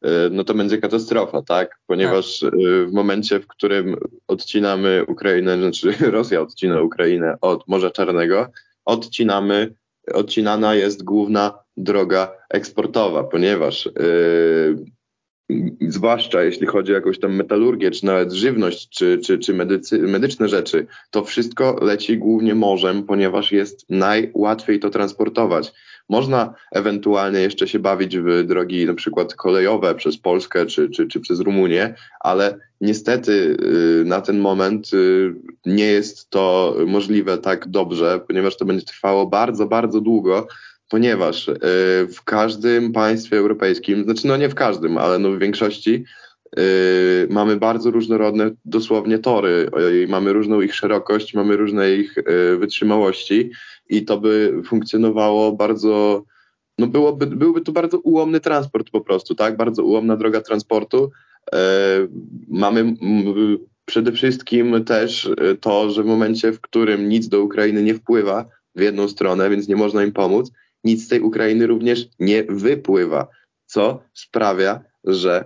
e, 0.03 0.11
no 0.31 0.45
to 0.45 0.55
będzie 0.55 0.79
katastrofa, 0.79 1.43
tak? 1.43 1.79
Ponieważ 1.87 2.41
tak. 2.41 2.55
E, 2.55 2.87
w 2.87 2.93
momencie, 2.93 3.41
w 3.41 3.47
którym 3.47 3.97
odcinamy 4.29 5.05
Ukrainę, 5.09 5.57
znaczy 5.59 5.95
Rosja 6.11 6.41
odcina 6.41 6.83
Ukrainę 6.83 7.37
od 7.41 7.69
Morza 7.69 7.91
Czarnego, 7.91 8.49
odcinamy 8.85 9.75
odcinana 10.15 10.75
jest 10.75 11.05
główna 11.05 11.59
droga 11.77 12.33
eksportowa, 12.51 13.25
ponieważ 13.25 13.89
yy, 15.49 15.71
zwłaszcza 15.81 16.43
jeśli 16.43 16.67
chodzi 16.67 16.93
o 16.93 16.95
jakąś 16.95 17.21
tam 17.21 17.35
metalurgię, 17.35 17.91
czy 17.91 18.07
nawet 18.07 18.33
żywność, 18.33 18.88
czy, 18.88 19.19
czy, 19.19 19.38
czy 19.38 19.55
medycy, 19.55 19.99
medyczne 19.99 20.49
rzeczy, 20.49 20.87
to 21.11 21.25
wszystko 21.25 21.79
leci 21.83 22.19
głównie 22.19 22.55
morzem, 22.55 23.03
ponieważ 23.03 23.53
jest 23.53 23.87
najłatwiej 23.91 24.81
to 24.81 24.91
transportować. 24.91 25.73
Można 26.09 26.55
ewentualnie 26.73 27.41
jeszcze 27.41 27.69
się 27.69 27.79
bawić 27.79 28.19
w 28.19 28.45
drogi 28.45 28.87
na 28.87 28.95
przykład 28.95 29.35
kolejowe 29.35 29.95
przez 29.95 30.19
Polskę 30.19 30.67
czy, 30.67 30.91
czy, 30.91 31.07
czy 31.07 31.21
przez 31.21 31.41
Rumunię, 31.41 31.95
ale 32.21 32.59
niestety 32.81 33.57
y, 34.03 34.05
na 34.05 34.21
ten 34.21 34.38
moment 34.38 34.95
y, 34.95 35.35
nie 35.67 35.85
jest 35.85 36.31
to 36.31 36.76
możliwe 36.87 37.38
tak 37.38 37.69
dobrze, 37.69 38.21
ponieważ 38.26 38.57
to 38.57 38.65
będzie 38.65 38.87
trwało 38.87 39.26
bardzo, 39.26 39.67
bardzo 39.67 40.00
długo, 40.00 40.47
ponieważ 40.88 41.49
y, 41.49 41.55
w 42.14 42.25
każdym 42.25 42.93
państwie 42.93 43.38
europejskim, 43.38 44.05
znaczy 44.05 44.26
no 44.26 44.37
nie 44.37 44.49
w 44.49 44.55
każdym, 44.55 44.99
ale 44.99 45.19
no 45.19 45.31
w 45.31 45.38
większości 45.38 46.05
mamy 47.31 47.57
bardzo 47.57 47.90
różnorodne 47.90 48.50
dosłownie 48.64 49.19
tory, 49.19 49.71
mamy 50.09 50.33
różną 50.33 50.61
ich 50.61 50.75
szerokość, 50.75 51.35
mamy 51.35 51.57
różne 51.57 51.90
ich 51.90 52.14
wytrzymałości 52.59 53.50
i 53.88 54.05
to 54.05 54.21
by 54.21 54.62
funkcjonowało 54.66 55.52
bardzo, 55.52 56.25
no 56.78 56.87
byłoby, 56.87 57.26
byłby 57.26 57.61
to 57.61 57.73
bardzo 57.73 57.99
ułomny 57.99 58.40
transport 58.40 58.90
po 58.90 59.00
prostu, 59.00 59.35
tak? 59.35 59.57
Bardzo 59.57 59.85
ułomna 59.85 60.16
droga 60.16 60.40
transportu. 60.40 61.11
E, 61.52 61.59
mamy 62.49 62.95
przede 63.85 64.12
wszystkim 64.12 64.85
też 64.85 65.31
to, 65.61 65.90
że 65.90 66.02
w 66.02 66.07
momencie, 66.07 66.52
w 66.52 66.61
którym 66.61 67.09
nic 67.09 67.28
do 67.28 67.43
Ukrainy 67.43 67.83
nie 67.83 67.95
wpływa 67.95 68.45
w 68.75 68.81
jedną 68.81 69.09
stronę, 69.09 69.50
więc 69.50 69.69
nie 69.69 69.76
można 69.76 70.05
im 70.05 70.12
pomóc, 70.12 70.52
nic 70.87 71.05
z 71.05 71.09
tej 71.09 71.21
Ukrainy 71.21 71.66
również 71.66 72.09
nie 72.19 72.45
wypływa, 72.45 73.28
co 73.66 74.02
sprawia, 74.14 74.85
że 75.05 75.45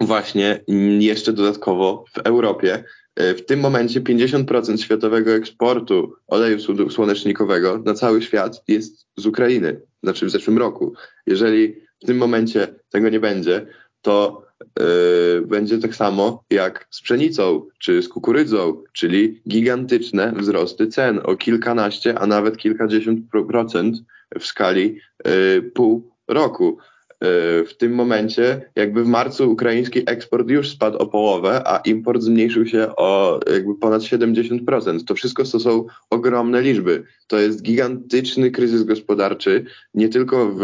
właśnie 0.00 0.60
jeszcze 0.98 1.32
dodatkowo 1.32 2.04
w 2.14 2.18
Europie 2.18 2.84
E, 3.16 3.34
w 3.34 3.46
tym 3.46 3.60
momencie 3.60 4.00
50% 4.00 4.82
światowego 4.82 5.34
eksportu 5.34 6.12
oleju 6.26 6.90
słonecznikowego 6.90 7.82
na 7.84 7.94
cały 7.94 8.22
świat 8.22 8.62
jest 8.68 9.06
z 9.16 9.26
Ukrainy, 9.26 9.80
znaczy 10.02 10.26
w 10.26 10.30
zeszłym 10.30 10.58
roku. 10.58 10.94
Jeżeli 11.26 11.74
w 12.02 12.06
tym 12.06 12.16
momencie 12.16 12.74
tego 12.90 13.08
nie 13.08 13.20
będzie, 13.20 13.66
to 14.02 14.46
yy, 14.78 15.46
będzie 15.46 15.78
tak 15.78 15.96
samo 15.96 16.44
jak 16.50 16.86
z 16.90 17.02
pszenicą 17.02 17.66
czy 17.78 18.02
z 18.02 18.08
kukurydzą, 18.08 18.82
czyli 18.92 19.42
gigantyczne 19.48 20.32
wzrosty 20.36 20.86
cen 20.86 21.20
o 21.24 21.36
kilkanaście, 21.36 22.18
a 22.18 22.26
nawet 22.26 22.56
kilkadziesiąt 22.56 23.20
procent 23.48 23.96
w 24.40 24.44
skali 24.44 25.00
yy, 25.24 25.62
pół 25.62 26.10
roku. 26.28 26.78
E, 27.20 27.64
w 27.64 27.76
tym 27.76 27.94
momencie, 27.94 28.70
jakby 28.76 29.04
w 29.04 29.06
marcu 29.06 29.50
ukraiński 29.50 30.02
eksport 30.06 30.50
już 30.50 30.70
spadł 30.70 30.98
o 30.98 31.06
połowę, 31.06 31.62
a 31.66 31.78
import 31.78 32.22
zmniejszył 32.22 32.66
się 32.66 32.96
o 32.96 33.40
jakby 33.52 33.74
ponad 33.74 34.02
70%. 34.02 35.04
To 35.04 35.14
wszystko 35.14 35.44
to 35.44 35.60
są 35.60 35.86
ogromne 36.10 36.62
liczby. 36.62 37.04
To 37.26 37.38
jest 37.38 37.62
gigantyczny 37.62 38.50
kryzys 38.50 38.82
gospodarczy, 38.82 39.64
nie 39.94 40.08
tylko 40.08 40.50
w 40.52 40.60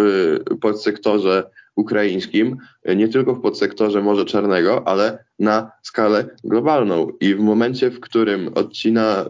podsektorze 0.60 1.50
ukraińskim, 1.76 2.56
nie 2.96 3.08
tylko 3.08 3.34
w 3.34 3.40
podsektorze 3.40 4.02
Morza 4.02 4.24
Czarnego, 4.24 4.88
ale 4.88 5.24
na 5.38 5.70
skalę 5.82 6.24
globalną. 6.44 7.08
I 7.20 7.34
w 7.34 7.40
momencie, 7.40 7.90
w 7.90 8.00
którym 8.00 8.50
odcina 8.54 9.24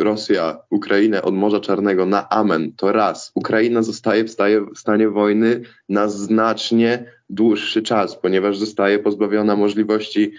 y, 0.00 0.04
Rosja 0.04 0.58
Ukrainę 0.70 1.22
od 1.22 1.34
Morza 1.34 1.60
Czarnego 1.60 2.06
na 2.06 2.28
amen, 2.28 2.72
to 2.76 2.92
raz, 2.92 3.32
Ukraina 3.34 3.82
zostaje 3.82 4.24
w, 4.24 4.30
stanie 4.74 5.08
wojny 5.08 5.60
na 5.88 6.08
znacznie 6.08 7.12
dłuższy 7.30 7.82
czas, 7.82 8.16
ponieważ 8.16 8.58
zostaje 8.58 8.98
pozbawiona 8.98 9.56
możliwości 9.56 10.32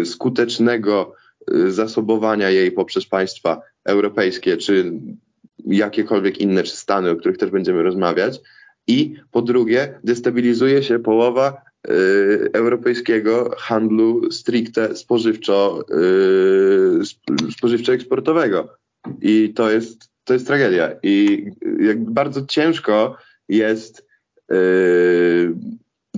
y, 0.00 0.06
skutecznego 0.06 1.14
y, 1.52 1.72
zasobowania 1.72 2.50
jej 2.50 2.72
poprzez 2.72 3.06
państwa 3.06 3.60
europejskie, 3.84 4.56
czy 4.56 4.92
jakiekolwiek 5.66 6.38
inne, 6.38 6.62
czy 6.62 6.76
Stany, 6.76 7.10
o 7.10 7.16
których 7.16 7.38
też 7.38 7.50
będziemy 7.50 7.82
rozmawiać 7.82 8.40
i 8.88 9.14
po 9.30 9.42
drugie 9.42 10.00
destabilizuje 10.04 10.82
się 10.82 10.98
połowa 10.98 11.62
y, 11.90 12.50
europejskiego 12.52 13.54
handlu 13.58 14.32
stricte 14.32 14.96
spożywczo, 14.96 15.84
y, 17.00 17.50
spożywczo-eksportowego. 17.50 18.68
I 19.20 19.52
to 19.54 19.70
jest, 19.70 20.10
to 20.24 20.34
jest 20.34 20.46
tragedia. 20.46 20.90
I 21.02 21.44
jakby 21.80 22.10
bardzo 22.10 22.46
ciężko 22.46 23.16
jest 23.48 24.06
y, 24.52 25.54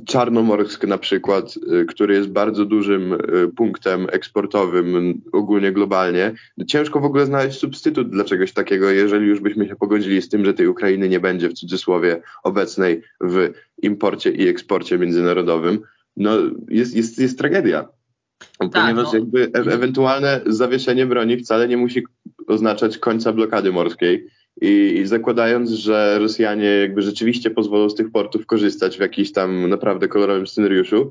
Czarnomorsk 0.07 0.87
na 0.87 0.99
przykład, 0.99 1.55
y, 1.57 1.85
który 1.85 2.15
jest 2.15 2.29
bardzo 2.29 2.65
dużym 2.65 3.13
y, 3.13 3.19
punktem 3.57 4.07
eksportowym 4.13 5.21
ogólnie 5.33 5.73
globalnie, 5.73 6.33
ciężko 6.67 7.01
w 7.01 7.05
ogóle 7.05 7.27
znaleźć 7.27 7.59
substytut 7.59 8.11
dla 8.11 8.25
czegoś 8.25 8.53
takiego, 8.53 8.91
jeżeli 8.91 9.27
już 9.27 9.41
byśmy 9.41 9.69
się 9.69 9.77
pogodzili 9.77 10.23
z 10.23 10.29
tym, 10.29 10.45
że 10.45 10.55
tej 10.55 10.69
Ukrainy 10.69 11.09
nie 11.09 11.21
będzie 11.21 11.49
w 11.49 11.55
cudzysłowie 11.55 12.23
obecnej 12.43 13.03
w 13.21 13.53
imporcie 13.83 14.31
i 14.31 14.49
eksporcie 14.49 14.99
międzynarodowym. 14.99 15.81
No 16.17 16.31
jest, 16.69 16.97
jest, 16.97 17.19
jest 17.19 17.39
tragedia. 17.39 17.89
Tak, 18.59 18.71
Ponieważ 18.73 19.07
no. 19.13 19.19
jakby 19.19 19.51
e 19.55 19.73
ewentualne 19.73 20.41
zawieszenie 20.47 21.07
broni 21.07 21.37
wcale 21.37 21.69
nie 21.69 21.77
musi 21.77 22.03
oznaczać 22.47 22.99
końca 22.99 23.33
blokady 23.33 23.73
morskiej 23.73 24.27
i, 24.61 25.03
zakładając, 25.05 25.71
że 25.71 26.19
Rosjanie 26.19 26.67
jakby 26.67 27.03
rzeczywiście 27.03 27.51
pozwolą 27.51 27.91
z 27.91 27.95
tych 27.95 28.11
portów 28.11 28.47
korzystać 28.47 28.97
w 28.97 29.01
jakimś 29.01 29.33
tam 29.33 29.69
naprawdę 29.69 30.09
kolorowym 30.09 30.47
scenariuszu, 30.47 31.11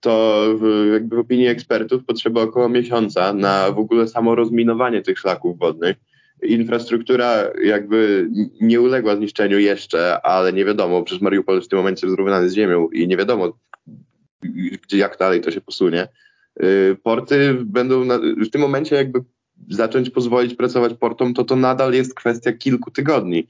to 0.00 0.44
w, 0.60 0.90
jakby 0.92 1.16
w 1.16 1.18
opinii 1.18 1.46
ekspertów 1.46 2.04
potrzeba 2.04 2.42
około 2.42 2.68
miesiąca 2.68 3.32
na 3.32 3.70
w 3.70 3.78
ogóle 3.78 4.08
samo 4.08 4.34
rozminowanie 4.34 5.02
tych 5.02 5.18
szlaków 5.18 5.58
wodnych. 5.58 5.96
Infrastruktura 6.42 7.44
jakby 7.64 8.28
nie 8.60 8.80
uległa 8.80 9.16
zniszczeniu 9.16 9.58
jeszcze, 9.58 10.20
ale 10.26 10.52
nie 10.52 10.64
wiadomo, 10.64 11.02
przecież 11.02 11.22
Mariupol 11.22 11.62
w 11.62 11.68
tym 11.68 11.78
momencie 11.78 12.06
jest 12.06 12.16
zrównany 12.16 12.50
z 12.50 12.54
ziemią 12.54 12.88
i 12.88 13.08
nie 13.08 13.16
wiadomo, 13.16 13.58
gdzie, 14.82 14.98
jak 14.98 15.18
dalej 15.18 15.40
to 15.40 15.50
się 15.50 15.60
posunie. 15.60 16.08
Y, 16.62 16.96
porty 17.02 17.54
będą 17.64 18.04
na, 18.04 18.18
w 18.18 18.50
tym 18.50 18.60
momencie 18.60 18.96
jakby 18.96 19.20
zacząć 19.70 20.10
pozwolić 20.10 20.54
pracować 20.54 20.94
portom, 20.94 21.34
to 21.34 21.44
to 21.44 21.56
nadal 21.56 21.92
jest 21.92 22.14
kwestia 22.14 22.52
kilku 22.52 22.90
tygodni. 22.90 23.46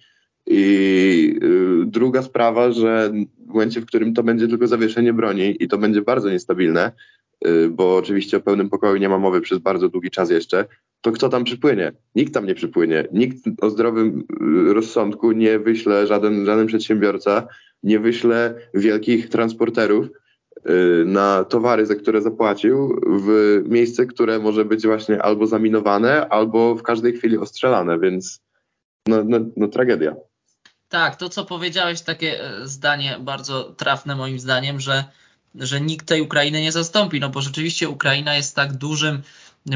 I 0.47 1.39
y, 1.43 1.87
druga 1.87 2.23
sprawa, 2.23 2.73
że 2.73 3.13
w 3.39 3.49
momencie, 3.49 3.81
w 3.81 3.87
którym 3.87 4.15
to 4.15 4.23
będzie 4.23 4.49
tylko 4.49 4.67
zawieszenie 4.67 5.13
broni 5.13 5.57
i 5.61 5.69
to 5.69 5.79
będzie 5.79 6.03
bardzo 6.03 6.31
niestabilne, 6.31 6.93
y, 7.47 7.69
bo 7.69 7.97
oczywiście 7.97 8.37
o 8.37 8.41
pełnym 8.41 8.71
pokoju 8.71 8.97
nie 8.97 9.09
ma 9.09 9.19
mowy 9.19 9.41
przez 9.41 9.59
bardzo 9.59 9.89
długi 9.89 10.11
czas 10.11 10.31
jeszcze, 10.31 10.65
to 11.01 11.13
kto 11.13 11.29
tam 11.29 11.45
przypłynie? 11.45 11.93
Nikt 12.15 12.35
tam 12.35 12.47
nie 12.47 12.55
przypłynie. 12.55 13.05
Nikt 13.13 13.37
o 13.61 13.71
zdrowym 13.71 14.25
y, 14.71 14.75
rozsądku 14.75 15.33
nie 15.33 15.59
wyśle, 15.59 16.07
żaden, 16.07 16.47
żaden 16.47 16.67
przedsiębiorca 16.67 17.49
nie 17.83 17.99
wyśle 17.99 18.55
wielkich 18.75 19.29
transporterów, 19.29 20.09
na 21.05 21.45
towary, 21.45 21.87
za 21.87 21.95
które 21.95 22.23
zapłacił, 22.23 23.01
w 23.07 23.61
miejsce, 23.69 24.07
które 24.07 24.39
może 24.39 24.65
być 24.65 24.87
właśnie 24.87 25.23
albo 25.23 25.47
zaminowane, 25.47 26.29
albo 26.29 26.75
w 26.75 26.83
każdej 26.83 27.13
chwili 27.13 27.39
ostrzelane, 27.39 27.99
więc 27.99 28.41
no, 29.07 29.25
no, 29.25 29.39
no 29.57 29.69
tragedia. 29.69 30.15
Tak, 30.89 31.17
to 31.17 31.29
co 31.29 31.45
powiedziałeś, 31.45 32.01
takie 32.01 32.45
e, 32.45 32.67
zdanie 32.67 33.17
bardzo 33.21 33.65
trafne 33.65 34.17
moim 34.17 34.39
zdaniem, 34.39 34.81
że, 34.81 35.05
że 35.55 35.81
nikt 35.81 36.07
tej 36.07 36.23
Ukrainy 36.23 36.63
nie 36.63 36.73
zastąpi, 36.73 37.21
no 37.21 37.29
bo 37.29 37.41
rzeczywiście 37.41 37.89
Ukraina 37.89 38.35
jest 38.35 38.57
tak 38.57 38.73
dużym 38.73 39.23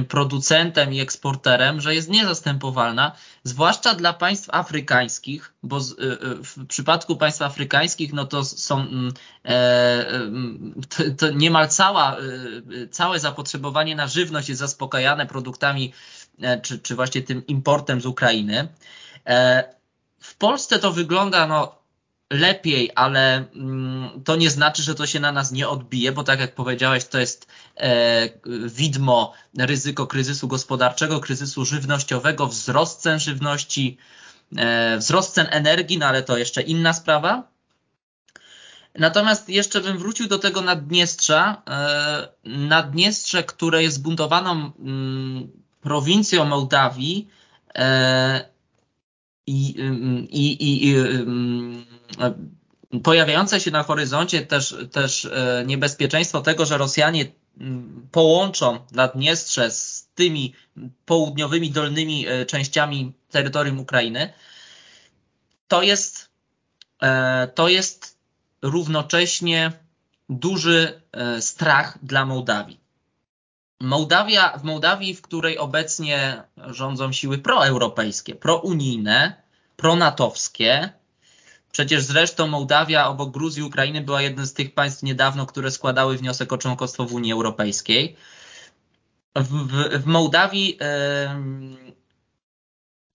producentem 0.08 0.92
i 0.92 1.00
eksporterem, 1.00 1.80
że 1.80 1.94
jest 1.94 2.08
niezastępowalna, 2.08 3.12
zwłaszcza 3.44 3.94
dla 3.94 4.12
państw 4.12 4.48
afrykańskich, 4.52 5.52
bo 5.62 5.78
y, 5.78 5.80
y, 5.80 6.44
w 6.44 6.66
przypadku 6.66 7.16
państw 7.16 7.42
afrykańskich 7.42 8.12
no 8.12 8.26
to 8.26 8.44
są 8.44 8.80
mm, 8.80 9.12
e, 9.44 10.08
mm, 10.08 10.82
to, 10.88 11.02
to 11.18 11.30
niemal 11.30 11.68
cała, 11.68 12.16
y, 12.72 12.88
całe 12.88 13.20
zapotrzebowanie 13.20 13.96
na 13.96 14.06
żywność 14.06 14.48
jest 14.48 14.58
zaspokajane 14.58 15.26
produktami 15.26 15.92
e, 16.40 16.60
czy, 16.60 16.78
czy 16.78 16.94
właśnie 16.94 17.22
tym 17.22 17.46
importem 17.46 18.00
z 18.00 18.06
Ukrainy. 18.06 18.68
E, 19.26 19.64
w 20.20 20.36
Polsce 20.36 20.78
to 20.78 20.92
wygląda 20.92 21.46
no, 21.46 21.81
lepiej, 22.32 22.90
ale 22.94 23.44
mm, 23.54 24.22
to 24.24 24.36
nie 24.36 24.50
znaczy, 24.50 24.82
że 24.82 24.94
to 24.94 25.06
się 25.06 25.20
na 25.20 25.32
nas 25.32 25.52
nie 25.52 25.68
odbije, 25.68 26.12
bo 26.12 26.24
tak 26.24 26.40
jak 26.40 26.54
powiedziałeś, 26.54 27.04
to 27.04 27.18
jest 27.18 27.46
e, 27.76 28.28
widmo 28.66 29.32
ryzyko 29.58 30.06
kryzysu 30.06 30.48
gospodarczego, 30.48 31.20
kryzysu 31.20 31.64
żywnościowego, 31.64 32.46
wzrost 32.46 33.00
cen 33.00 33.20
żywności, 33.20 33.98
e, 34.56 34.98
wzrost 34.98 35.34
cen 35.34 35.46
energii, 35.50 35.98
no 35.98 36.06
ale 36.06 36.22
to 36.22 36.36
jeszcze 36.36 36.62
inna 36.62 36.92
sprawa. 36.92 37.52
Natomiast 38.98 39.48
jeszcze 39.48 39.80
bym 39.80 39.98
wrócił 39.98 40.28
do 40.28 40.38
tego 40.38 40.60
Naddniestrza. 40.60 41.62
E, 41.68 42.28
Naddniestrze, 42.44 43.42
które 43.42 43.82
jest 43.82 43.96
zbuntowaną 43.96 44.72
mm, 44.78 45.50
prowincją 45.80 46.44
Mołdawii, 46.44 47.28
i, 49.46 49.74
i, 50.30 50.88
i 50.90 50.94
pojawiające 53.02 53.60
się 53.60 53.70
na 53.70 53.82
horyzoncie 53.82 54.46
też, 54.46 54.76
też 54.92 55.24
e, 55.24 55.64
niebezpieczeństwo 55.66 56.40
tego, 56.40 56.66
że 56.66 56.78
Rosjanie 56.78 57.24
połączą 58.10 58.78
Naddniestrze 58.92 59.70
z 59.70 60.08
tymi 60.14 60.54
południowymi, 61.04 61.70
dolnymi 61.70 62.26
e, 62.28 62.46
częściami 62.46 63.12
terytorium 63.30 63.80
Ukrainy, 63.80 64.32
to 65.68 65.82
jest, 65.82 66.30
e, 67.02 67.48
to 67.54 67.68
jest 67.68 68.18
równocześnie 68.62 69.72
duży 70.28 71.02
strach 71.40 71.98
dla 72.02 72.26
Mołdawii. 72.26 72.80
Mołdawia, 73.80 74.58
w 74.58 74.64
Mołdawii, 74.64 75.14
w 75.14 75.22
której 75.22 75.58
obecnie 75.58 76.42
rządzą 76.56 77.12
siły 77.12 77.38
proeuropejskie, 77.38 78.34
prounijne, 78.34 79.42
pronatowskie, 79.76 80.92
przecież 81.72 82.02
zresztą 82.02 82.46
Mołdawia 82.46 83.06
obok 83.06 83.30
Gruzji 83.30 83.62
Ukrainy 83.62 84.00
była 84.00 84.22
jednym 84.22 84.46
z 84.46 84.52
tych 84.52 84.74
państw 84.74 85.02
niedawno, 85.02 85.46
które 85.46 85.70
składały 85.70 86.16
wniosek 86.16 86.52
o 86.52 86.58
członkostwo 86.58 87.06
w 87.06 87.14
Unii 87.14 87.32
Europejskiej. 87.32 88.16
W, 89.36 89.48
w, 89.48 90.02
w 90.02 90.06
Mołdawii 90.06 90.78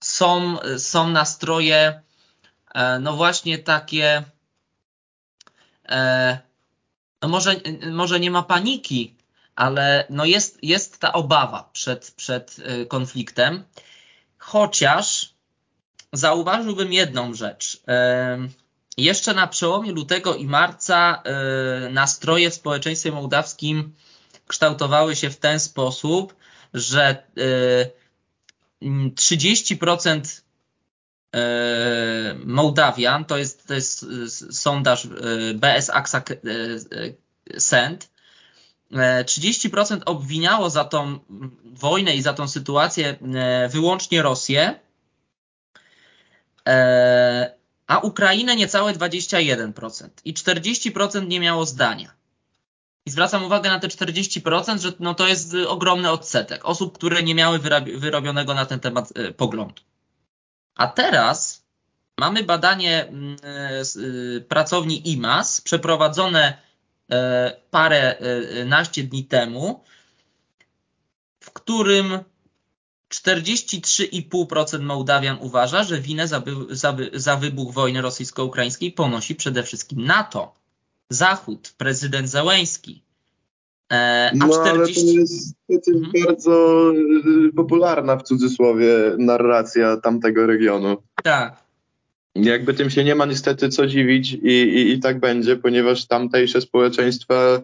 są, 0.00 0.56
są 0.78 1.08
nastroje, 1.08 2.02
y, 2.76 3.00
no 3.00 3.16
właśnie 3.16 3.58
takie, 3.58 4.24
y, 5.84 5.94
no 7.22 7.28
może, 7.28 7.54
może 7.90 8.20
nie 8.20 8.30
ma 8.30 8.42
paniki, 8.42 9.14
ale 9.56 10.06
no 10.10 10.24
jest, 10.24 10.58
jest 10.62 11.00
ta 11.00 11.12
obawa 11.12 11.70
przed, 11.72 12.10
przed 12.10 12.58
y, 12.58 12.86
konfliktem, 12.86 13.64
chociaż 14.38 15.34
zauważyłbym 16.12 16.92
jedną 16.92 17.34
rzecz. 17.34 17.82
Jeszcze 18.96 19.34
na 19.34 19.46
przełomie 19.46 19.92
lutego 19.92 20.34
i 20.34 20.46
marca 20.46 21.22
y, 21.86 21.90
nastroje 21.90 22.50
w 22.50 22.54
społeczeństwie 22.54 23.12
mołdawskim 23.12 23.94
kształtowały 24.46 25.16
się 25.16 25.30
w 25.30 25.36
ten 25.36 25.60
sposób, 25.60 26.34
że 26.74 27.22
30% 28.82 30.20
y, 31.36 31.38
Mołdawian, 32.44 33.24
to 33.24 33.38
jest, 33.38 33.66
to 33.66 33.74
jest 33.74 34.06
sondaż 34.50 35.08
BS 35.54 35.90
AXA 35.90 36.22
Cent, 37.58 38.10
30% 39.24 40.00
obwiniało 40.04 40.70
za 40.70 40.84
tą 40.84 41.18
wojnę 41.64 42.16
i 42.16 42.22
za 42.22 42.32
tą 42.32 42.48
sytuację 42.48 43.16
e, 43.34 43.68
wyłącznie 43.68 44.22
Rosję, 44.22 44.62
e, 44.62 44.87
a 47.86 47.98
Ukrainę 47.98 48.56
niecałe 48.56 48.92
21% 48.92 50.08
i 50.24 50.34
40% 50.34 51.26
nie 51.26 51.40
miało 51.40 51.66
zdania. 51.66 52.12
I 53.06 53.10
zwracam 53.10 53.44
uwagę 53.44 53.70
na 53.70 53.78
te 53.78 53.88
40%, 53.88 54.78
że 54.78 54.92
no 55.00 55.14
to 55.14 55.28
jest 55.28 55.54
ogromny 55.54 56.10
odsetek 56.10 56.64
osób, 56.64 56.94
które 56.94 57.22
nie 57.22 57.34
miały 57.34 57.58
wyrobionego 57.96 58.54
na 58.54 58.66
ten 58.66 58.80
temat 58.80 59.12
e, 59.14 59.32
poglądu. 59.32 59.82
A 60.74 60.86
teraz 60.86 61.64
mamy 62.18 62.42
badanie 62.42 63.06
mm, 63.06 63.36
pracowni 64.48 65.12
IMAS 65.12 65.60
przeprowadzone 65.60 66.68
E, 67.12 67.56
parę 67.70 68.18
e, 68.18 68.64
naście 68.64 69.02
dni 69.02 69.24
temu, 69.24 69.84
w 71.40 71.52
którym 71.52 72.18
43,5% 73.14 74.80
Mołdawian 74.80 75.36
uważa, 75.40 75.84
że 75.84 76.00
winę 76.00 76.28
za, 76.28 76.42
za, 76.70 76.96
za 77.14 77.36
wybuch 77.36 77.74
wojny 77.74 78.02
rosyjsko-ukraińskiej 78.02 78.92
ponosi 78.92 79.34
przede 79.34 79.62
wszystkim 79.62 80.04
NATO, 80.04 80.54
Zachód, 81.10 81.74
prezydent 81.78 82.28
Załęski. 82.28 83.02
E, 83.92 84.30
a 84.32 84.36
no 84.36 84.48
40... 84.48 84.64
ale 84.68 84.86
to 84.86 85.20
jest, 85.20 85.88
mhm. 85.88 86.24
bardzo 86.26 86.92
popularna 87.56 88.16
w 88.16 88.22
cudzysłowie 88.22 88.88
narracja 89.18 89.96
tamtego 89.96 90.46
regionu. 90.46 90.96
Tak. 91.22 91.68
Jakby 92.34 92.74
tym 92.74 92.90
się 92.90 93.04
nie 93.04 93.14
ma 93.14 93.26
niestety 93.26 93.68
co 93.68 93.86
dziwić 93.86 94.32
i, 94.32 94.48
i, 94.48 94.92
i 94.92 95.00
tak 95.00 95.20
będzie, 95.20 95.56
ponieważ 95.56 96.06
tamtejsze 96.06 96.60
społeczeństwa 96.60 97.60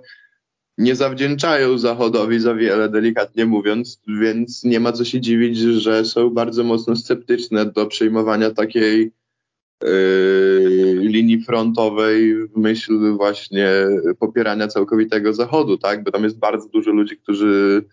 nie 0.78 0.96
zawdzięczają 0.96 1.78
Zachodowi 1.78 2.40
za 2.40 2.54
wiele, 2.54 2.88
delikatnie 2.88 3.46
mówiąc, 3.46 4.00
więc 4.20 4.64
nie 4.64 4.80
ma 4.80 4.92
co 4.92 5.04
się 5.04 5.20
dziwić, 5.20 5.58
że 5.58 6.04
są 6.04 6.30
bardzo 6.30 6.64
mocno 6.64 6.96
sceptyczne 6.96 7.66
do 7.66 7.86
przyjmowania 7.86 8.50
takiej 8.50 9.12
yy, 9.82 9.90
linii 11.00 11.44
frontowej 11.44 12.34
w 12.48 12.56
myśl 12.56 13.12
właśnie 13.16 13.68
popierania 14.18 14.68
całkowitego 14.68 15.32
Zachodu, 15.32 15.78
tak? 15.78 16.04
Bo 16.04 16.10
tam 16.10 16.24
jest 16.24 16.38
bardzo 16.38 16.68
dużo 16.68 16.90
ludzi, 16.90 17.16
którzy 17.16 17.84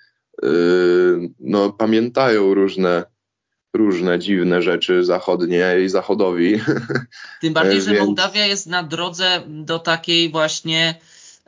yy, 0.43 1.29
no, 1.39 1.73
pamiętają 1.73 2.53
różne 2.53 3.03
różne 3.73 4.19
dziwne 4.19 4.61
rzeczy 4.61 5.03
zachodnie 5.03 5.75
i 5.85 5.89
zachodowi. 5.89 6.61
Tym 7.41 7.53
bardziej, 7.53 7.81
że. 7.81 7.93
Mołdawia 7.93 8.45
jest 8.45 8.67
na 8.67 8.83
drodze 8.83 9.41
do 9.47 9.79
takiej 9.79 10.29
właśnie 10.29 10.95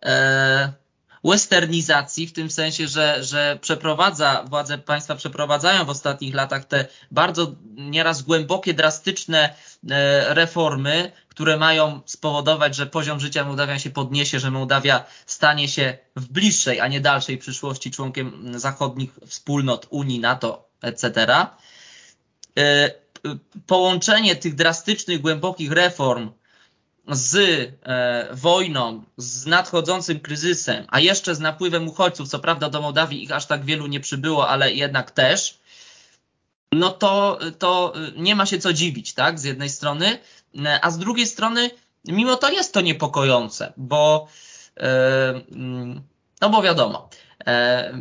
e, 0.05 0.73
westernizacji, 1.23 2.27
w 2.27 2.33
tym 2.33 2.51
sensie, 2.51 2.87
że, 2.87 3.23
że 3.23 3.57
przeprowadza, 3.61 4.43
władze 4.49 4.77
państwa 4.77 5.15
przeprowadzają 5.15 5.85
w 5.85 5.89
ostatnich 5.89 6.35
latach 6.35 6.65
te 6.65 6.85
bardzo 7.11 7.55
nieraz 7.75 8.21
głębokie, 8.21 8.73
drastyczne 8.73 9.55
e, 9.89 10.33
reformy, 10.33 11.11
które 11.29 11.57
mają 11.57 12.01
spowodować, 12.05 12.75
że 12.75 12.85
poziom 12.85 13.19
życia 13.19 13.45
Mołdawian 13.45 13.79
się 13.79 13.89
podniesie, 13.89 14.39
że 14.39 14.51
Mołdawia 14.51 15.05
stanie 15.25 15.67
się 15.67 15.97
w 16.15 16.27
bliższej, 16.27 16.79
a 16.79 16.87
nie 16.87 17.01
dalszej 17.01 17.37
przyszłości 17.37 17.91
członkiem 17.91 18.59
zachodnich 18.59 19.09
wspólnot 19.27 19.87
Unii, 19.89 20.19
NATO, 20.19 20.69
etc. 20.81 21.27
E, 22.57 22.91
połączenie 23.67 24.35
tych 24.35 24.55
drastycznych, 24.55 25.21
głębokich 25.21 25.71
reform 25.71 26.31
z 27.07 27.35
e, 27.83 28.27
wojną, 28.31 29.03
z 29.17 29.45
nadchodzącym 29.45 30.19
kryzysem, 30.19 30.85
a 30.87 30.99
jeszcze 30.99 31.35
z 31.35 31.39
napływem 31.39 31.87
uchodźców, 31.87 32.29
co 32.29 32.39
prawda 32.39 32.69
do 32.69 32.81
Mołdawii 32.81 33.23
ich 33.23 33.31
aż 33.31 33.45
tak 33.45 33.65
wielu 33.65 33.87
nie 33.87 33.99
przybyło, 33.99 34.49
ale 34.49 34.73
jednak 34.73 35.11
też, 35.11 35.59
no 36.71 36.89
to, 36.89 37.39
to 37.59 37.93
nie 38.15 38.35
ma 38.35 38.45
się 38.45 38.59
co 38.59 38.73
dziwić, 38.73 39.13
tak, 39.13 39.39
z 39.39 39.43
jednej 39.43 39.69
strony, 39.69 40.19
a 40.81 40.91
z 40.91 40.97
drugiej 40.97 41.27
strony, 41.27 41.71
mimo 42.05 42.35
to 42.35 42.51
jest 42.51 42.73
to 42.73 42.81
niepokojące, 42.81 43.73
bo, 43.77 44.27
e, 44.77 45.41
no 46.41 46.49
bo 46.49 46.61
wiadomo, 46.61 47.09
e, 47.45 47.91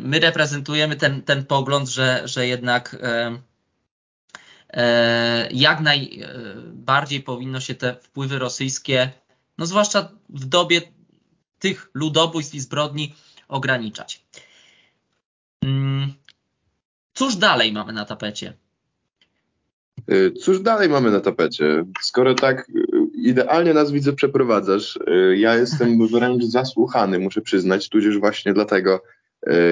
my 0.00 0.20
reprezentujemy 0.20 0.96
ten, 0.96 1.22
ten 1.22 1.46
pogląd, 1.46 1.88
że, 1.88 2.22
że 2.24 2.46
jednak 2.46 2.96
E, 3.02 3.38
jak 5.50 5.80
najbardziej 5.80 7.20
powinno 7.20 7.60
się 7.60 7.74
te 7.74 7.96
wpływy 8.02 8.38
rosyjskie, 8.38 9.10
no 9.58 9.66
zwłaszcza 9.66 10.08
w 10.28 10.44
dobie 10.44 10.80
tych 11.58 11.90
ludobójstw 11.94 12.54
i 12.54 12.60
zbrodni, 12.60 13.14
ograniczać. 13.48 14.24
Mm, 15.64 16.12
cóż 17.14 17.36
dalej 17.36 17.72
mamy 17.72 17.92
na 17.92 18.04
tapecie? 18.04 18.52
E, 20.08 20.30
cóż 20.30 20.60
dalej 20.60 20.88
mamy 20.88 21.10
na 21.10 21.20
tapecie? 21.20 21.84
Skoro 22.00 22.34
tak 22.34 22.58
e, 22.58 22.72
idealnie 23.14 23.74
nas 23.74 23.90
widzę 23.90 24.12
przeprowadzasz, 24.12 24.98
ja 25.36 25.54
jestem 25.54 26.08
wręcz 26.08 26.44
zasłuchany, 26.44 27.18
muszę 27.18 27.40
przyznać, 27.40 27.88
tudzież 27.88 28.18
właśnie 28.18 28.54
dlatego 28.54 29.02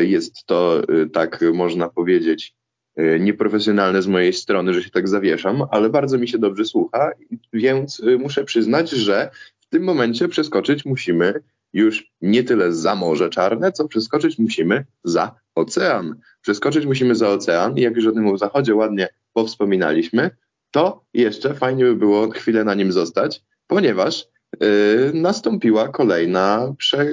jest 0.03 0.47
to, 0.47 0.83
tak 1.13 1.45
można 1.53 1.89
powiedzieć, 1.89 2.55
E, 2.55 2.60
nieprofesjonalne 2.97 4.03
z 4.03 4.07
mojej 4.07 4.33
strony, 4.33 4.75
że 4.75 4.83
się 4.83 4.91
tak 4.91 5.09
zawieszam, 5.09 5.63
ale 5.71 5.91
bardzo 5.91 6.19
mi 6.19 6.29
się 6.29 6.39
dobrze 6.39 6.65
słucha, 6.65 7.11
więc 7.53 8.01
e, 8.01 8.17
muszę 8.17 8.45
przyznać, 8.45 8.91
że 8.91 9.31
w 9.61 9.67
tym 9.67 9.83
momencie 9.83 10.29
przeskoczyć 10.29 10.85
musimy 10.85 11.35
już 11.73 12.13
nie 12.21 12.45
tyle 12.45 12.73
za 12.73 12.95
Morze 12.95 13.31
Czarne, 13.31 13.73
co 13.73 13.89
przeskoczyć 13.89 14.39
musimy 14.39 14.85
za 15.05 15.35
ocean. 15.55 16.21
Przeskoczyć 16.43 16.87
musimy 16.87 17.15
za 17.15 17.29
ocean 17.29 17.77
i 17.79 17.81
jak 17.81 17.97
już 17.97 18.07
o 18.07 18.13
tym 18.13 18.39
zachodzie 18.39 18.75
ładnie 18.75 19.09
powspominaliśmy, 19.33 20.31
to 20.71 21.05
jeszcze 21.15 21.55
fajnie 21.55 21.85
by 21.85 21.97
było 21.97 22.31
chwilę 22.31 22.65
na 22.65 22.75
nim 22.75 22.93
zostać, 22.93 23.43
ponieważ 23.67 24.25
Y, 24.25 24.30
nastąpiła 25.15 25.89
kolejna, 25.89 26.75
prze, 26.79 27.07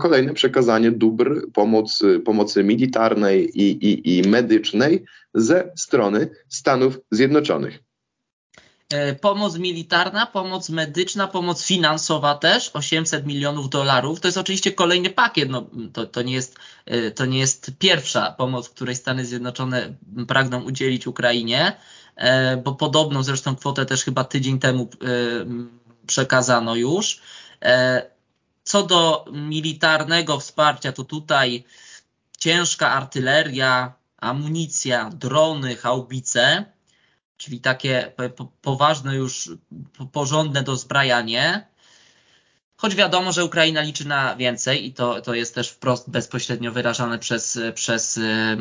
kolejne 0.00 0.34
przekazanie 0.34 0.90
dóbr 0.90 1.52
pomocy, 1.52 2.20
pomocy 2.20 2.64
militarnej 2.64 3.60
i, 3.60 3.86
i, 3.86 4.18
i 4.18 4.28
medycznej 4.28 5.04
ze 5.34 5.72
strony 5.76 6.28
Stanów 6.48 6.98
Zjednoczonych. 7.10 7.78
E, 8.90 9.14
pomoc 9.14 9.58
militarna, 9.58 10.26
pomoc 10.26 10.70
medyczna, 10.70 11.26
pomoc 11.26 11.64
finansowa 11.64 12.34
też, 12.34 12.70
800 12.74 13.26
milionów 13.26 13.70
dolarów. 13.70 14.20
To 14.20 14.28
jest 14.28 14.38
oczywiście 14.38 14.72
kolejny 14.72 15.10
pakiet. 15.10 15.50
No, 15.50 15.66
to, 15.92 16.06
to, 16.06 16.22
nie 16.22 16.32
jest, 16.32 16.58
e, 16.86 17.10
to 17.10 17.26
nie 17.26 17.38
jest 17.38 17.70
pierwsza 17.78 18.34
pomoc, 18.38 18.68
której 18.68 18.96
Stany 18.96 19.24
Zjednoczone 19.24 19.94
pragną 20.28 20.62
udzielić 20.62 21.06
Ukrainie, 21.06 21.72
e, 22.16 22.56
bo 22.56 22.74
podobną 22.74 23.22
zresztą 23.22 23.56
kwotę 23.56 23.86
też 23.86 24.04
chyba 24.04 24.24
tydzień 24.24 24.58
temu 24.58 24.88
przekazano 26.10 26.74
już. 26.74 27.20
E, 27.62 28.02
co 28.64 28.82
do 28.82 29.24
militarnego 29.32 30.40
wsparcia, 30.40 30.92
to 30.92 31.04
tutaj 31.04 31.64
ciężka 32.38 32.90
artyleria, 32.92 33.92
amunicja, 34.16 35.10
drony, 35.14 35.76
haubice, 35.76 36.64
czyli 37.36 37.60
takie 37.60 38.12
poważne 38.62 39.14
już, 39.14 39.50
porządne 40.12 40.62
dozbrajanie. 40.62 41.69
Choć 42.80 42.94
wiadomo, 42.94 43.32
że 43.32 43.44
Ukraina 43.44 43.80
liczy 43.80 44.08
na 44.08 44.36
więcej 44.36 44.86
i 44.86 44.92
to, 44.92 45.20
to 45.20 45.34
jest 45.34 45.54
też 45.54 45.68
wprost 45.68 46.10
bezpośrednio 46.10 46.72
wyrażane 46.72 47.18
przez, 47.18 47.58
przez 47.74 48.18
e, 48.18 48.56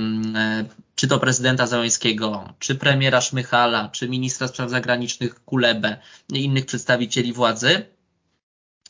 czy 0.95 1.07
to 1.07 1.19
prezydenta 1.19 1.67
Załęskiego, 1.67 2.53
czy 2.59 2.75
premiera 2.75 3.21
Szmychala, 3.21 3.89
czy 3.89 4.09
ministra 4.09 4.47
spraw 4.47 4.69
zagranicznych 4.69 5.43
Kulebę 5.43 5.97
i 6.33 6.43
innych 6.43 6.65
przedstawicieli 6.65 7.33
władzy, 7.33 7.85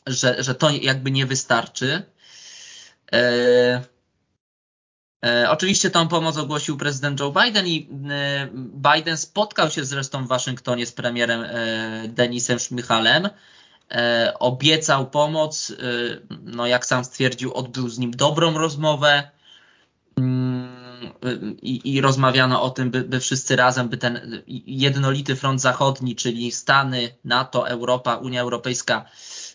że, 0.06 0.42
że 0.42 0.54
to 0.54 0.70
jakby 0.70 1.10
nie 1.10 1.26
wystarczy. 1.26 2.02
E, 3.12 3.84
e, 5.24 5.50
oczywiście 5.50 5.90
tą 5.90 6.08
pomoc 6.08 6.36
ogłosił 6.36 6.76
prezydent 6.76 7.20
Joe 7.20 7.32
Biden 7.32 7.66
i 7.66 7.88
e, 8.10 8.48
Biden 8.94 9.16
spotkał 9.16 9.70
się 9.70 9.84
zresztą 9.84 10.24
w 10.24 10.28
Waszyngtonie 10.28 10.86
z 10.86 10.92
premierem 10.92 11.40
e, 11.40 12.08
Denisem 12.08 12.58
Szmychalem 12.58 13.28
obiecał 14.38 15.06
pomoc, 15.06 15.70
e, 15.70 15.74
no 16.44 16.66
jak 16.66 16.86
sam 16.86 17.04
stwierdził, 17.04 17.54
odbył 17.54 17.88
z 17.88 17.98
nim 17.98 18.10
dobrą 18.10 18.58
rozmowę 18.58 19.30
mm, 20.16 20.80
i, 21.62 21.94
i 21.94 22.00
rozmawiano 22.00 22.62
o 22.62 22.70
tym, 22.70 22.90
by, 22.90 23.02
by 23.02 23.20
wszyscy 23.20 23.56
razem, 23.56 23.88
by 23.88 23.96
ten 23.96 24.42
jednolity 24.66 25.36
front 25.36 25.60
zachodni, 25.60 26.16
czyli 26.16 26.52
Stany, 26.52 27.14
NATO, 27.24 27.68
Europa, 27.68 28.16
Unia 28.16 28.40
Europejska 28.40 29.04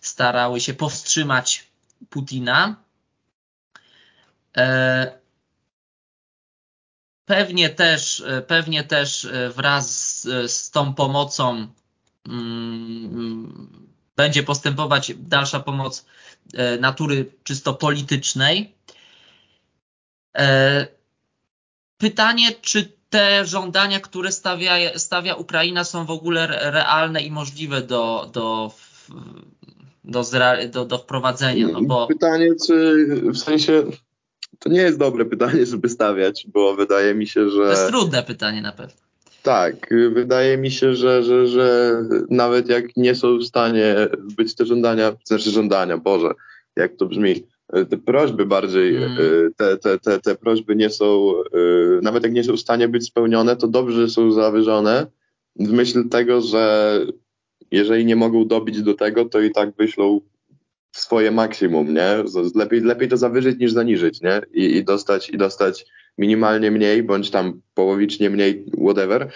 starały 0.01 0.59
się 0.59 0.73
powstrzymać 0.73 1.67
Putina. 2.09 2.75
E, 4.57 5.19
pewnie 7.25 7.69
też, 7.69 8.23
pewnie 8.47 8.83
też 8.83 9.27
wraz 9.55 10.19
z, 10.21 10.51
z 10.51 10.71
tą 10.71 10.93
pomocą 10.93 11.67
mm, 12.27 13.84
będzie 14.15 14.43
postępować 14.43 15.13
dalsza 15.17 15.59
pomoc 15.59 16.05
e, 16.53 16.77
natury 16.77 17.25
czysto 17.43 17.73
politycznej. 17.73 18.75
E, 20.37 20.87
pytanie, 21.97 22.51
czy 22.61 22.91
te 23.09 23.45
żądania, 23.45 23.99
które 23.99 24.31
stawia, 24.31 24.99
stawia 24.99 25.35
Ukraina, 25.35 25.83
są 25.83 26.05
w 26.05 26.11
ogóle 26.11 26.47
realne 26.71 27.21
i 27.21 27.31
możliwe 27.31 27.81
do, 27.81 28.29
do, 28.33 28.71
do, 30.03 30.23
do, 30.71 30.85
do 30.85 30.97
wprowadzenia? 30.97 31.67
No 31.67 31.81
bo... 31.81 32.07
Pytanie, 32.07 32.49
czy 32.67 33.05
w 33.33 33.37
sensie 33.37 33.83
to 34.59 34.69
nie 34.69 34.81
jest 34.81 34.97
dobre 34.97 35.25
pytanie, 35.25 35.65
żeby 35.65 35.89
stawiać, 35.89 36.47
bo 36.53 36.75
wydaje 36.75 37.15
mi 37.15 37.27
się, 37.27 37.49
że. 37.49 37.63
To 37.63 37.69
jest 37.69 37.87
trudne 37.87 38.23
pytanie 38.23 38.61
na 38.61 38.71
pewno. 38.71 39.04
Tak, 39.45 39.93
wydaje 40.13 40.57
mi 40.57 40.71
się, 40.71 40.95
że, 40.95 41.23
że, 41.23 41.47
że 41.47 41.97
nawet 42.29 42.69
jak 42.69 42.97
nie 42.97 43.15
są 43.15 43.37
w 43.37 43.43
stanie 43.43 43.95
być 44.37 44.55
te 44.55 44.65
żądania, 44.65 45.15
znaczy 45.23 45.49
żądania, 45.49 45.97
Boże, 45.97 46.31
jak 46.75 46.95
to 46.95 47.05
brzmi, 47.05 47.43
te 47.89 47.97
prośby 47.97 48.45
bardziej, 48.45 48.97
mm. 48.97 49.17
te, 49.57 49.77
te, 49.77 49.99
te, 49.99 50.19
te 50.19 50.35
prośby 50.35 50.75
nie 50.75 50.89
są, 50.89 51.33
nawet 52.01 52.23
jak 52.23 52.33
nie 52.33 52.43
są 52.43 52.53
w 52.53 52.59
stanie 52.59 52.87
być 52.87 53.05
spełnione, 53.05 53.55
to 53.55 53.67
dobrze 53.67 54.09
są 54.09 54.31
zawyżone 54.31 55.07
w 55.55 55.71
myśl 55.71 56.09
tego, 56.09 56.41
że 56.41 56.99
jeżeli 57.71 58.05
nie 58.05 58.15
mogą 58.15 58.47
dobić 58.47 58.81
do 58.81 58.93
tego, 58.93 59.25
to 59.25 59.41
i 59.41 59.51
tak 59.51 59.75
wyślą 59.75 60.21
swoje 60.91 61.31
maksimum, 61.31 61.93
nie? 61.93 62.23
Lepiej, 62.55 62.81
lepiej 62.81 63.07
to 63.07 63.17
zawyżyć 63.17 63.59
niż 63.59 63.71
zaniżyć, 63.71 64.21
nie? 64.21 64.41
I, 64.53 64.77
i 64.77 64.83
dostać, 64.83 65.29
i 65.29 65.37
dostać 65.37 65.85
minimalnie 66.17 66.71
mniej, 66.71 67.03
bądź 67.03 67.31
tam 67.31 67.61
połowicznie 67.73 68.29
mniej, 68.29 68.65
whatever, 68.85 69.31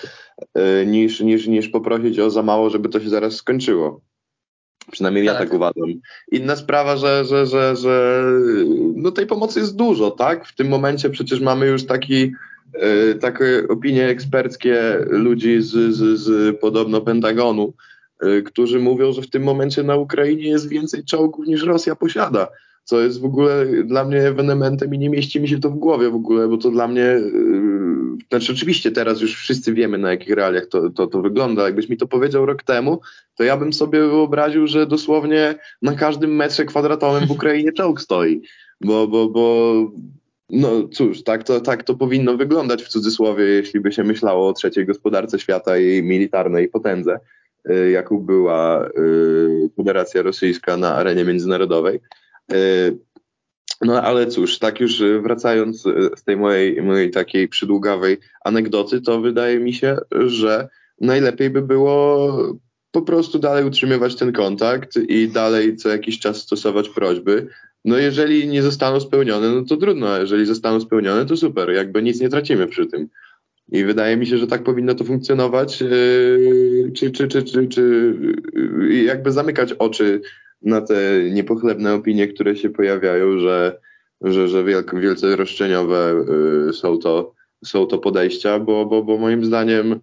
e, 0.54 0.86
niż, 0.86 1.20
niż, 1.20 1.48
niż 1.48 1.70
poprosić 1.70 2.20
o 2.20 2.30
za 2.30 2.44
mało, 2.44 2.70
żeby 2.70 2.90
to 2.90 3.00
się 3.00 3.10
zaraz 3.10 3.36
skończyło. 3.36 4.02
Przynajmniej 4.92 5.26
tak. 5.26 5.34
ja 5.34 5.40
tak 5.40 5.54
uważam. 5.54 5.90
Inna 6.32 6.56
sprawa, 6.56 6.98
że, 6.98 7.26
że, 7.26 7.46
że, 7.46 7.76
że 7.76 8.24
no 8.96 9.12
tej 9.12 9.28
pomocy 9.28 9.60
jest 9.60 9.76
dużo, 9.76 10.12
tak? 10.12 10.46
W 10.46 10.56
tym 10.56 10.68
momencie 10.68 11.10
przecież 11.10 11.40
mamy 11.40 11.68
już 11.68 11.86
taki, 11.86 12.32
e, 12.74 13.16
takie 13.16 13.68
opinie 13.70 14.08
eksperckie 14.08 15.06
ludzi 15.10 15.62
z, 15.62 15.96
z, 15.96 16.20
z 16.20 16.60
podobno 16.60 17.02
Pentagonu, 17.02 17.74
e, 18.20 18.42
którzy 18.42 18.80
mówią, 18.80 19.12
że 19.12 19.22
w 19.22 19.30
tym 19.30 19.44
momencie 19.44 19.84
na 19.84 19.96
Ukrainie 19.96 20.48
jest 20.48 20.70
więcej 20.70 21.04
czołgów 21.04 21.48
niż 21.48 21.64
Rosja 21.64 21.96
posiada 21.96 22.48
co 22.90 23.02
jest 23.02 23.22
w 23.22 23.26
ogóle 23.26 23.66
dla 23.86 24.06
mnie 24.06 24.18
ewenementem 24.18 24.94
i 24.96 25.00
nie 25.00 25.10
mieści 25.10 25.42
mi 25.42 25.48
się 25.48 25.60
to 25.60 25.70
w 25.70 25.76
głowie 25.76 26.10
w 26.10 26.16
ogóle, 26.16 26.48
bo 26.48 26.58
to 26.58 26.72
dla 26.72 26.88
mnie, 26.88 27.02
yy, 27.02 28.18
znaczy 28.30 28.52
oczywiście 28.52 28.92
teraz 28.92 29.22
już 29.22 29.36
wszyscy 29.36 29.74
wiemy 29.74 29.98
na 29.98 30.12
jakich 30.12 30.36
realiach 30.36 30.66
to, 30.66 30.90
to, 30.90 31.08
to 31.08 31.22
wygląda, 31.22 31.64
jakbyś 31.64 31.90
mi 31.90 31.98
to 31.98 32.08
powiedział 32.08 32.46
rok 32.46 32.64
temu, 32.64 33.02
to 33.36 33.44
ja 33.44 33.58
bym 33.58 33.74
sobie 33.74 34.00
wyobraził, 34.00 34.68
że 34.68 34.88
dosłownie 34.88 35.56
na 35.82 35.94
każdym 35.94 36.36
metrze 36.36 36.66
kwadratowym 36.66 37.28
w 37.28 37.32
Ukrainie 37.32 37.72
czołg 37.72 38.02
stoi, 38.02 38.42
bo, 38.82 39.08
bo, 39.08 39.30
bo 39.30 39.76
no 40.50 40.88
cóż, 40.88 41.24
tak 41.24 41.44
to, 41.44 41.62
tak 41.62 41.84
to 41.84 41.96
powinno 41.96 42.38
wyglądać 42.38 42.84
w 42.84 42.88
cudzysłowie, 42.88 43.44
jeśli 43.44 43.80
by 43.80 43.92
się 43.92 44.04
myślało 44.04 44.48
o 44.48 44.54
trzeciej 44.54 44.86
gospodarce 44.86 45.40
świata 45.40 45.78
i 45.78 46.04
militarnej 46.04 46.68
potędze, 46.68 47.20
yy, 47.66 47.92
jaką 47.92 48.20
była 48.20 48.90
yy, 48.98 49.70
Federacja 49.78 50.22
Rosyjska 50.22 50.78
na 50.78 50.96
arenie 50.96 51.26
międzynarodowej. 51.26 52.00
E, 52.54 52.92
no 53.82 54.02
ale 54.02 54.28
cóż, 54.28 54.60
tak 54.60 54.80
już 54.80 55.04
wracając 55.22 55.86
e, 55.88 55.92
z 56.16 56.24
tej 56.24 56.38
mojej, 56.38 56.82
mojej 56.82 57.12
takiej 57.12 57.48
przydługawej 57.48 58.18
anegdoty, 58.46 59.02
to 59.02 59.22
wydaje 59.22 59.60
mi 59.60 59.74
się, 59.74 59.98
że 60.12 60.68
najlepiej 61.02 61.50
by 61.50 61.62
było 61.62 62.38
po 62.92 63.02
prostu 63.02 63.40
dalej 63.40 63.66
utrzymywać 63.66 64.16
ten 64.16 64.32
kontakt 64.32 64.98
i 64.98 65.28
dalej 65.28 65.76
co 65.76 65.90
jakiś 65.90 66.20
czas 66.20 66.38
stosować 66.38 66.90
prośby. 66.90 67.48
No 67.86 67.98
jeżeli 67.98 68.48
nie 68.48 68.64
zostaną 68.64 69.00
spełnione, 69.00 69.50
no 69.50 69.66
to 69.66 69.78
trudno, 69.78 70.14
a 70.14 70.20
jeżeli 70.20 70.46
zostaną 70.46 70.82
spełnione, 70.82 71.26
to 71.26 71.38
super, 71.38 71.70
jakby 71.72 72.04
nic 72.04 72.22
nie 72.22 72.30
tracimy 72.30 72.68
przy 72.68 72.86
tym. 72.88 73.10
I 73.72 73.84
wydaje 73.84 74.18
mi 74.18 74.28
się, 74.28 74.38
że 74.38 74.48
tak 74.48 74.64
powinno 74.64 74.96
to 74.96 75.04
funkcjonować, 75.04 75.82
e, 75.82 75.88
czy, 76.92 77.12
czy, 77.12 77.28
czy, 77.28 77.44
czy, 77.44 77.68
czy 77.68 78.16
jakby 79.06 79.32
zamykać 79.32 79.74
oczy 79.74 80.22
na 80.62 80.82
te 80.82 80.96
niepochlebne 81.32 81.94
opinie, 81.94 82.28
które 82.28 82.56
się 82.56 82.70
pojawiają, 82.70 83.40
że, 83.40 83.80
że, 84.22 84.48
że 84.48 84.64
wielce 84.94 85.36
roszczeniowe 85.36 86.26
y, 86.70 86.74
są, 86.74 86.98
to, 86.98 87.34
są 87.66 87.86
to 87.86 87.98
podejścia, 87.98 88.60
bo, 88.60 88.86
bo, 88.86 89.04
bo 89.04 89.18
moim 89.18 89.46
zdaniem 89.46 90.00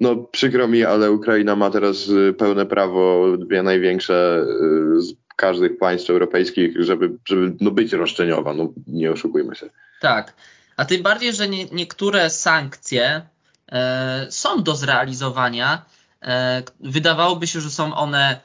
no 0.00 0.16
przykro 0.16 0.68
mi, 0.68 0.84
ale 0.84 1.12
Ukraina 1.12 1.56
ma 1.56 1.70
teraz 1.70 2.08
y, 2.08 2.34
pełne 2.38 2.66
prawo, 2.66 3.36
dwie 3.38 3.62
największe 3.62 4.44
y, 4.98 5.02
z 5.02 5.14
każdych 5.36 5.78
państw 5.78 6.10
europejskich, 6.10 6.82
żeby, 6.82 7.10
żeby 7.28 7.56
no 7.60 7.70
być 7.70 7.92
roszczeniowa, 7.92 8.54
no 8.54 8.72
nie 8.86 9.12
oszukujmy 9.12 9.54
się. 9.54 9.70
Tak, 10.00 10.34
a 10.76 10.84
tym 10.84 11.02
bardziej, 11.02 11.32
że 11.32 11.48
nie, 11.48 11.64
niektóre 11.64 12.30
sankcje 12.30 13.22
e, 13.72 14.26
są 14.30 14.62
do 14.62 14.76
zrealizowania. 14.76 15.84
E, 16.22 16.62
wydawałoby 16.80 17.46
się, 17.46 17.60
że 17.60 17.70
są 17.70 17.94
one 17.94 18.40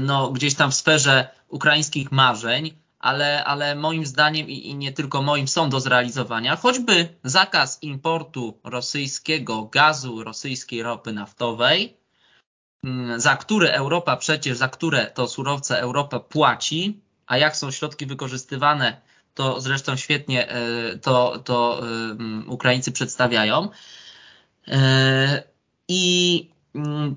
no, 0.00 0.30
gdzieś 0.30 0.54
tam 0.54 0.70
w 0.70 0.74
sferze 0.74 1.28
ukraińskich 1.48 2.12
marzeń, 2.12 2.74
ale, 2.98 3.44
ale 3.44 3.74
moim 3.74 4.06
zdaniem 4.06 4.48
i, 4.48 4.68
i, 4.68 4.74
nie 4.74 4.92
tylko 4.92 5.22
moim 5.22 5.48
są 5.48 5.70
do 5.70 5.80
zrealizowania, 5.80 6.56
choćby 6.56 7.08
zakaz 7.24 7.82
importu 7.82 8.60
rosyjskiego 8.64 9.64
gazu, 9.64 10.24
rosyjskiej 10.24 10.82
ropy 10.82 11.12
naftowej, 11.12 11.96
mm, 12.84 13.20
za 13.20 13.36
które 13.36 13.72
Europa 13.72 14.16
przecież, 14.16 14.56
za 14.56 14.68
które 14.68 15.06
to 15.06 15.28
surowce 15.28 15.80
Europa 15.80 16.20
płaci, 16.20 17.00
a 17.26 17.38
jak 17.38 17.56
są 17.56 17.70
środki 17.70 18.06
wykorzystywane, 18.06 19.00
to 19.34 19.60
zresztą 19.60 19.96
świetnie 19.96 20.48
e, 20.48 20.98
to, 20.98 21.38
to 21.44 21.82
e, 21.82 22.46
Ukraińcy 22.46 22.92
przedstawiają. 22.92 23.68
E, 24.68 25.42
I 25.88 26.50
mm, 26.74 27.16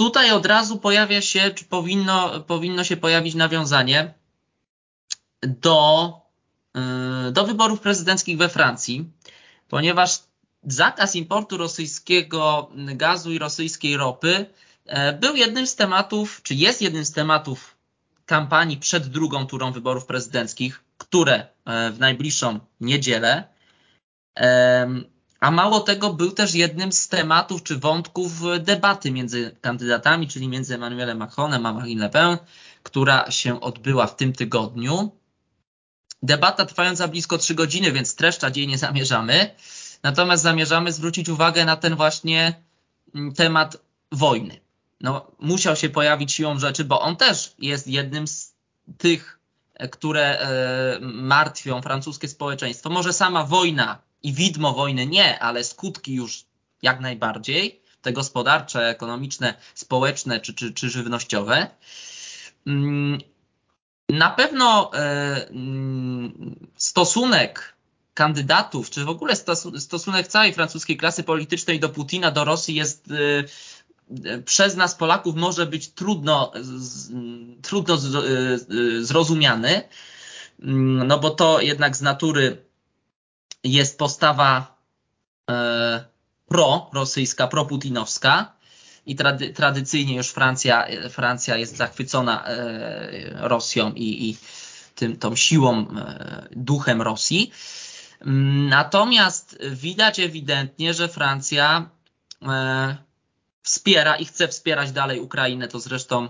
Tutaj 0.00 0.30
od 0.30 0.46
razu 0.46 0.78
pojawia 0.78 1.20
się, 1.20 1.50
czy 1.50 1.64
powinno, 1.64 2.40
powinno 2.40 2.84
się 2.84 2.96
pojawić 2.96 3.34
nawiązanie 3.34 4.14
do, 5.42 6.12
yy, 6.74 7.32
do 7.32 7.46
wyborów 7.46 7.80
prezydenckich 7.80 8.38
we 8.38 8.48
Francji, 8.48 9.10
ponieważ 9.68 10.18
zakaz 10.62 11.16
importu 11.16 11.56
rosyjskiego 11.56 12.70
gazu 12.76 13.32
i 13.32 13.38
rosyjskiej 13.38 13.96
ropy 13.96 14.46
yy, 14.86 15.12
był 15.12 15.36
jednym 15.36 15.66
z 15.66 15.76
tematów, 15.76 16.40
czy 16.42 16.54
jest 16.54 16.82
jednym 16.82 17.04
z 17.04 17.12
tematów 17.12 17.76
kampanii 18.26 18.76
przed 18.76 19.06
drugą 19.06 19.46
turą 19.46 19.72
wyborów 19.72 20.06
prezydenckich, 20.06 20.84
które 20.98 21.46
yy, 21.66 21.92
w 21.92 21.98
najbliższą 21.98 22.60
niedzielę 22.80 23.44
a 25.40 25.50
mało 25.50 25.80
tego, 25.80 26.12
był 26.12 26.32
też 26.32 26.54
jednym 26.54 26.92
z 26.92 27.08
tematów 27.08 27.62
czy 27.62 27.78
wątków 27.78 28.32
debaty 28.58 29.10
między 29.10 29.56
kandydatami, 29.60 30.28
czyli 30.28 30.48
między 30.48 30.74
Emmanuelem 30.74 31.18
Macronem 31.18 31.66
a 31.66 31.72
Marine 31.72 32.04
Le 32.04 32.10
Pen, 32.10 32.38
która 32.82 33.30
się 33.30 33.60
odbyła 33.60 34.06
w 34.06 34.16
tym 34.16 34.32
tygodniu. 34.32 35.10
Debata 36.22 36.66
trwająca 36.66 37.08
blisko 37.08 37.38
trzy 37.38 37.54
godziny, 37.54 37.92
więc 37.92 38.08
streszczać 38.08 38.56
jej 38.56 38.68
nie 38.68 38.78
zamierzamy. 38.78 39.54
Natomiast 40.02 40.42
zamierzamy 40.42 40.92
zwrócić 40.92 41.28
uwagę 41.28 41.64
na 41.64 41.76
ten 41.76 41.96
właśnie 41.96 42.62
mm, 43.14 43.34
temat 43.34 43.76
wojny. 44.12 44.60
No, 45.00 45.30
musiał 45.38 45.76
się 45.76 45.88
pojawić 45.88 46.32
siłą 46.32 46.58
rzeczy, 46.58 46.84
bo 46.84 47.00
on 47.00 47.16
też 47.16 47.54
jest 47.58 47.86
jednym 47.86 48.28
z 48.28 48.54
tych, 48.98 49.38
e, 49.74 49.88
które 49.88 50.40
e, 50.40 50.98
martwią 51.00 51.82
francuskie 51.82 52.28
społeczeństwo. 52.28 52.90
Może 52.90 53.12
sama 53.12 53.44
wojna 53.44 54.09
i 54.22 54.32
widmo 54.32 54.72
wojny 54.72 55.06
nie, 55.06 55.38
ale 55.38 55.64
skutki 55.64 56.14
już 56.14 56.44
jak 56.82 57.00
najbardziej, 57.00 57.80
te 58.02 58.12
gospodarcze, 58.12 58.88
ekonomiczne, 58.88 59.54
społeczne 59.74 60.40
czy, 60.40 60.54
czy, 60.54 60.72
czy 60.72 60.90
żywnościowe. 60.90 61.70
Mm, 62.66 63.18
na 64.08 64.30
pewno 64.30 64.90
e, 64.94 65.48
mm, 65.48 66.56
stosunek 66.76 67.76
kandydatów, 68.14 68.90
czy 68.90 69.04
w 69.04 69.08
ogóle 69.08 69.34
stosunek 69.78 70.28
całej 70.28 70.52
francuskiej 70.52 70.96
klasy 70.96 71.22
politycznej 71.22 71.80
do 71.80 71.88
Putina, 71.88 72.30
do 72.30 72.44
Rosji 72.44 72.74
jest 72.74 73.08
e, 73.10 74.42
przez 74.42 74.76
nas 74.76 74.94
Polaków 74.94 75.34
może 75.34 75.66
być 75.66 75.88
trudno, 75.88 76.52
trudno 77.62 77.94
e, 77.94 77.98
zrozumiany, 79.04 79.82
mm, 80.62 81.06
no 81.06 81.18
bo 81.18 81.30
to 81.30 81.60
jednak 81.60 81.96
z 81.96 82.02
natury 82.02 82.69
jest 83.64 83.98
postawa 83.98 84.76
e, 85.50 86.04
pro-rosyjska, 86.48 87.46
pro-putinowska 87.46 88.52
i 89.06 89.16
trady, 89.16 89.52
tradycyjnie 89.52 90.16
już 90.16 90.28
Francja, 90.28 90.86
Francja 91.10 91.56
jest 91.56 91.76
zachwycona 91.76 92.46
e, 92.46 93.48
Rosją 93.48 93.92
i, 93.92 94.30
i 94.30 94.36
tym, 94.94 95.16
tą 95.16 95.36
siłą, 95.36 95.78
e, 95.78 96.48
duchem 96.50 97.02
Rosji. 97.02 97.52
Natomiast 98.68 99.58
widać 99.70 100.20
ewidentnie, 100.20 100.94
że 100.94 101.08
Francja 101.08 101.90
e, 102.42 102.96
wspiera 103.62 104.16
i 104.16 104.24
chce 104.24 104.48
wspierać 104.48 104.92
dalej 104.92 105.20
Ukrainę. 105.20 105.68
To 105.68 105.80
zresztą 105.80 106.28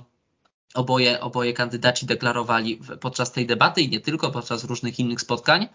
oboje, 0.75 1.21
oboje 1.21 1.53
kandydaci 1.53 2.07
deklarowali 2.07 2.81
podczas 3.01 3.33
tej 3.33 3.47
debaty 3.47 3.83
i 3.83 3.89
nie 3.89 4.01
tylko, 4.01 4.31
podczas 4.31 4.65
różnych 4.65 4.99
innych 4.99 5.21
spotkań. 5.21 5.69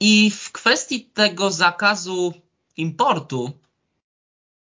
I 0.00 0.30
w 0.30 0.52
kwestii 0.52 1.04
tego 1.04 1.50
zakazu 1.50 2.34
importu 2.76 3.52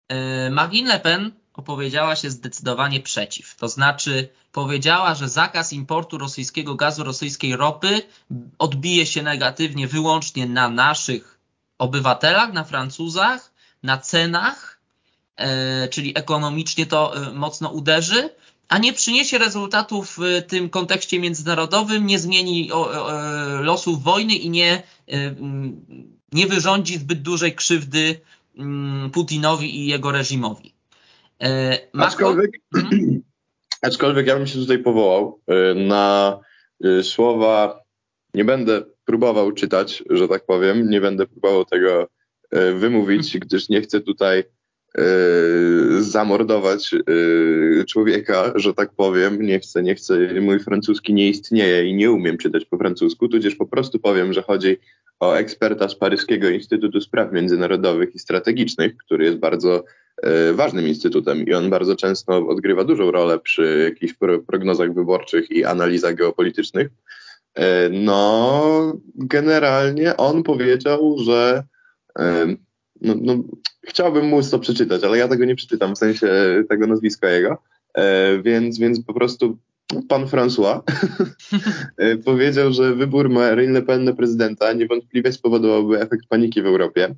e, 0.09 0.51
Marine 0.51 0.89
Le 0.89 1.01
Pen 1.01 1.33
opowiedziała 1.53 2.17
się 2.17 2.31
zdecydowanie 2.31 3.01
przeciw. 3.01 3.57
To 3.57 3.69
znaczy 3.69 4.29
powiedziała, 4.53 5.15
że 5.15 5.29
zakaz 5.29 5.73
importu 5.73 6.19
rosyjskiego 6.19 6.75
gazu, 6.75 7.05
rosyjskiej 7.05 7.57
ropy 7.57 8.03
odbije 8.59 9.07
się 9.07 9.23
negatywnie 9.23 9.89
wyłącznie 9.89 10.47
na 10.47 10.69
naszych 10.69 11.41
obywatelach, 11.79 12.53
na 12.53 12.65
Francuzach, 12.65 13.53
na 13.83 13.99
cenach, 13.99 14.81
e, 15.37 15.89
czyli 15.89 16.19
ekonomicznie 16.19 16.87
to 16.87 17.17
e, 17.17 17.33
mocno 17.33 17.69
uderzy, 17.69 18.31
a 18.71 18.79
nie 18.79 18.93
przyniesie 18.93 19.39
rezultatów 19.39 20.17
w 20.19 20.47
tym 20.47 20.71
kontekście 20.71 21.21
międzynarodowym, 21.21 22.07
nie 22.07 22.19
zmieni 22.19 22.71
losów 23.61 24.03
wojny 24.03 24.35
i 24.35 24.51
nie, 24.51 24.83
y, 25.13 25.35
nie 26.33 26.47
wyrządzi 26.47 26.99
zbyt 26.99 27.23
dużej 27.23 27.55
krzywdy 27.55 28.21
mm, 28.59 29.11
Putinowi 29.11 29.81
i 29.81 29.87
jego 29.87 30.13
reżimowi. 30.13 30.75
E, 31.43 31.79
aczkolwiek, 31.99 32.51
mhm. 32.77 33.23
aczkolwiek 33.83 34.27
ja 34.27 34.37
bym 34.37 34.47
się 34.47 34.59
tutaj 34.59 34.79
powołał 34.79 35.41
na 35.75 36.39
słowa 37.03 37.81
Nie 38.35 38.45
będę 38.45 38.83
próbował 39.05 39.53
czytać, 39.53 40.03
że 40.11 40.29
tak 40.29 40.47
powiem, 40.47 40.91
nie 40.91 41.01
będę 41.01 41.27
próbował 41.27 41.65
tego 41.65 42.09
e, 42.51 42.73
wymówić, 42.73 43.39
gdyż 43.39 43.69
nie 43.69 43.81
chcę 43.81 44.01
tutaj 44.01 44.39
e, 44.39 44.45
zamordować 46.01 46.95
e, 46.95 47.85
człowieka, 47.85 48.53
że 48.55 48.75
tak 48.75 48.91
powiem. 48.95 49.43
Nie 49.43 49.61
chcę, 49.61 49.83
nie 49.83 49.95
chcę, 49.95 50.41
mój 50.41 50.61
francuski 50.61 51.15
nie 51.15 51.29
istnieje 51.29 51.85
i 51.85 51.95
nie 51.95 52.11
umiem 52.11 52.39
czytać 52.39 52.65
po 52.65 52.79
francusku, 52.79 53.29
tudzież 53.29 53.55
po 53.55 53.67
prostu 53.67 53.99
powiem, 53.99 54.33
że 54.33 54.43
chodzi 54.43 54.77
o 55.21 55.35
eksperta 55.35 55.89
z 55.89 55.95
Paryskiego 55.95 56.49
Instytutu 56.49 57.01
Spraw 57.01 57.33
Międzynarodowych 57.33 58.15
i 58.15 58.19
Strategicznych, 58.19 58.97
który 58.97 59.25
jest 59.25 59.39
bardzo 59.39 59.85
ważnym 60.53 60.89
instytutem 60.89 61.47
i 61.47 61.55
on 61.55 61.71
bardzo 61.71 61.97
często 61.97 62.49
odgrywa 62.49 62.85
dużą 62.85 63.11
rolę 63.11 63.39
przy 63.39 63.91
jakichś 63.91 64.15
prognozach 64.47 64.95
wyborczych 64.95 65.51
i 65.51 65.65
analizach 65.65 66.15
geopolitycznych. 66.15 66.89
No, 67.91 68.93
generalnie 69.15 70.17
on 70.17 70.43
powiedział, 70.43 71.17
że 71.19 71.63
no, 73.01 73.15
no, 73.21 73.35
chciałbym 73.83 74.27
móc 74.27 74.51
to 74.51 74.59
przeczytać, 74.59 75.05
ale 75.05 75.19
ja 75.19 75.29
tego 75.29 75.45
nie 75.45 75.57
przeczytam, 75.57 75.95
w 75.95 75.99
sensie 75.99 76.29
tego 76.69 76.87
nazwiska 76.87 77.31
jego, 77.31 77.63
e, 77.95 78.43
więc, 78.43 78.79
więc 78.79 79.05
po 79.05 79.15
prostu 79.15 79.59
pan 80.09 80.25
François 80.25 80.81
powiedział, 82.25 82.73
że 82.73 82.95
wybór 82.95 83.31
Marine 83.31 83.73
Le 83.73 83.83
Pen 83.83 84.05
na 84.05 84.13
prezydenta 84.13 84.73
niewątpliwie 84.73 85.33
spowodowałby 85.33 86.01
efekt 86.01 86.27
paniki 86.29 86.63
w 86.63 86.67
Europie 86.67 87.15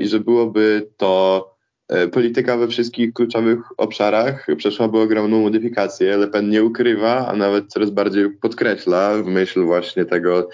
i 0.00 0.08
że 0.08 0.20
byłoby 0.20 0.88
to 0.96 1.52
E, 1.92 2.08
polityka 2.08 2.56
we 2.56 2.68
wszystkich 2.68 3.12
kluczowych 3.12 3.58
obszarach 3.76 4.46
przeszłaby 4.56 4.98
ogromną 4.98 5.40
modyfikację. 5.40 6.16
Le 6.16 6.28
Pen 6.28 6.48
nie 6.48 6.64
ukrywa, 6.64 7.28
a 7.28 7.36
nawet 7.36 7.68
coraz 7.68 7.90
bardziej 7.90 8.30
podkreśla 8.30 9.22
w 9.22 9.26
myśl 9.26 9.64
właśnie 9.64 10.04
tego, 10.04 10.40
e, 10.40 10.48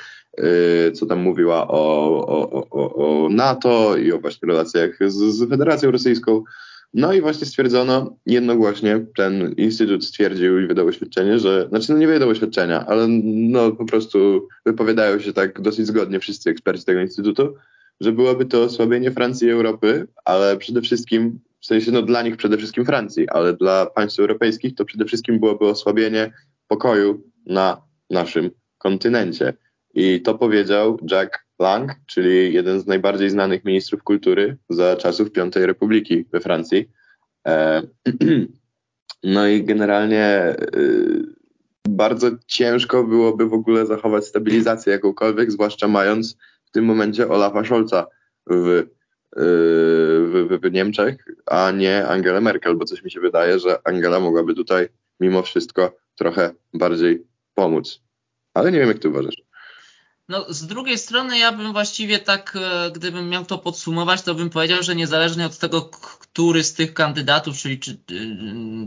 co 0.94 1.06
tam 1.06 1.20
mówiła 1.20 1.68
o, 1.68 2.08
o, 2.26 2.68
o, 2.70 2.94
o 2.94 3.28
NATO 3.28 3.96
i 3.96 4.12
o 4.12 4.18
właśnie 4.18 4.48
relacjach 4.48 4.90
z, 5.06 5.14
z 5.14 5.48
Federacją 5.48 5.90
Rosyjską. 5.90 6.42
No 6.94 7.12
i 7.12 7.20
właśnie 7.20 7.46
stwierdzono 7.46 8.16
jednogłośnie, 8.26 9.06
ten 9.16 9.52
instytut 9.56 10.04
stwierdził 10.04 10.60
i 10.60 10.66
wydał 10.66 10.86
oświadczenie, 10.86 11.38
że, 11.38 11.66
znaczy 11.68 11.92
no 11.92 11.98
nie 11.98 12.06
wydał 12.06 12.28
oświadczenia, 12.28 12.86
ale 12.86 13.06
no 13.24 13.72
po 13.72 13.84
prostu 13.84 14.48
wypowiadają 14.66 15.18
się 15.18 15.32
tak 15.32 15.60
dosyć 15.60 15.86
zgodnie 15.86 16.20
wszyscy 16.20 16.50
eksperci 16.50 16.84
tego 16.84 17.00
instytutu, 17.00 17.54
że 18.00 18.12
byłoby 18.12 18.46
to 18.46 18.62
osłabienie 18.62 19.10
Francji 19.10 19.48
i 19.48 19.50
Europy, 19.50 20.06
ale 20.24 20.56
przede 20.56 20.80
wszystkim, 20.82 21.40
w 21.60 21.66
sensie 21.66 21.92
no 21.92 22.02
dla 22.02 22.22
nich 22.22 22.36
przede 22.36 22.56
wszystkim 22.56 22.84
Francji, 22.84 23.28
ale 23.28 23.56
dla 23.56 23.86
państw 23.86 24.20
europejskich 24.20 24.74
to 24.74 24.84
przede 24.84 25.04
wszystkim 25.04 25.40
byłoby 25.40 25.66
osłabienie 25.66 26.32
pokoju 26.68 27.22
na 27.46 27.82
naszym 28.10 28.50
kontynencie. 28.78 29.52
I 29.98 30.22
to 30.22 30.34
powiedział 30.34 30.98
Jack 31.10 31.46
Lang, 31.58 31.92
czyli 32.06 32.54
jeden 32.54 32.80
z 32.80 32.86
najbardziej 32.86 33.30
znanych 33.30 33.64
ministrów 33.64 34.02
kultury 34.02 34.56
za 34.68 34.96
czasów 34.96 35.32
Piątej 35.32 35.66
Republiki 35.66 36.24
we 36.32 36.40
Francji. 36.40 36.90
E, 37.46 37.82
no 39.24 39.46
i 39.46 39.64
generalnie 39.64 40.56
y, 40.76 41.22
bardzo 41.88 42.30
ciężko 42.46 43.04
byłoby 43.04 43.48
w 43.48 43.52
ogóle 43.52 43.86
zachować 43.86 44.26
stabilizację 44.26 44.92
jakąkolwiek, 44.92 45.52
zwłaszcza 45.52 45.88
mając 45.88 46.36
w 46.64 46.70
tym 46.70 46.84
momencie 46.84 47.28
Olafa 47.28 47.64
Scholza 47.64 48.06
w, 48.46 48.66
yy, 48.66 48.86
w, 50.26 50.58
w, 50.62 50.72
Niemczech, 50.72 51.24
a 51.46 51.70
nie 51.70 52.06
Angela 52.06 52.40
Merkel, 52.40 52.76
bo 52.76 52.84
coś 52.84 53.04
mi 53.04 53.10
się 53.10 53.20
wydaje, 53.20 53.58
że 53.58 53.78
Angela 53.84 54.20
mogłaby 54.20 54.54
tutaj 54.54 54.88
mimo 55.20 55.42
wszystko 55.42 55.96
trochę 56.14 56.50
bardziej 56.74 57.26
pomóc. 57.54 58.02
Ale 58.54 58.72
nie 58.72 58.78
wiem, 58.78 58.88
jak 58.88 58.98
ty 58.98 59.08
uważasz. 59.08 59.47
No, 60.28 60.46
z 60.48 60.66
drugiej 60.66 60.98
strony 60.98 61.38
ja 61.38 61.52
bym 61.52 61.72
właściwie 61.72 62.18
tak, 62.18 62.56
e, 62.60 62.90
gdybym 62.90 63.28
miał 63.28 63.44
to 63.44 63.58
podsumować, 63.58 64.22
to 64.22 64.34
bym 64.34 64.50
powiedział, 64.50 64.82
że 64.82 64.96
niezależnie 64.96 65.46
od 65.46 65.58
tego, 65.58 65.82
który 65.82 66.64
z 66.64 66.74
tych 66.74 66.94
kandydatów, 66.94 67.56
czyli, 67.56 67.78
czy, 67.78 67.90
y, 67.90 67.96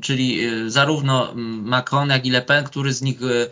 czyli 0.02 0.46
y, 0.46 0.72
zarówno 0.72 1.34
Macron, 1.36 2.10
jak 2.10 2.26
i 2.26 2.32
Le 2.32 2.42
Pen, 2.42 2.64
który 2.64 2.94
z 2.94 3.02
nich 3.02 3.22
y, 3.22 3.52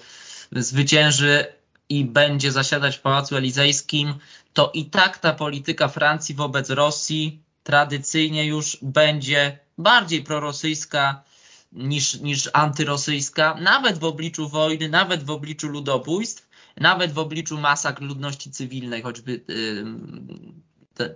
zwycięży, 0.51 1.45
i 1.89 2.05
będzie 2.05 2.51
zasiadać 2.51 2.97
w 2.97 3.01
Pałacu 3.01 3.35
Elizejskim, 3.35 4.13
to 4.53 4.71
i 4.73 4.85
tak 4.85 5.17
ta 5.17 5.33
polityka 5.33 5.87
Francji 5.87 6.35
wobec 6.35 6.69
Rosji 6.69 7.43
tradycyjnie 7.63 8.45
już 8.45 8.77
będzie 8.81 9.59
bardziej 9.77 10.23
prorosyjska 10.23 11.23
niż, 11.71 12.19
niż 12.19 12.49
antyrosyjska, 12.53 13.57
nawet 13.61 13.97
w 13.97 14.03
obliczu 14.03 14.49
wojny, 14.49 14.89
nawet 14.89 15.23
w 15.23 15.29
obliczu 15.29 15.67
ludobójstw, 15.67 16.48
nawet 16.79 17.11
w 17.11 17.19
obliczu 17.19 17.57
masakr 17.57 18.01
ludności 18.01 18.51
cywilnej, 18.51 19.01
choćby 19.01 19.41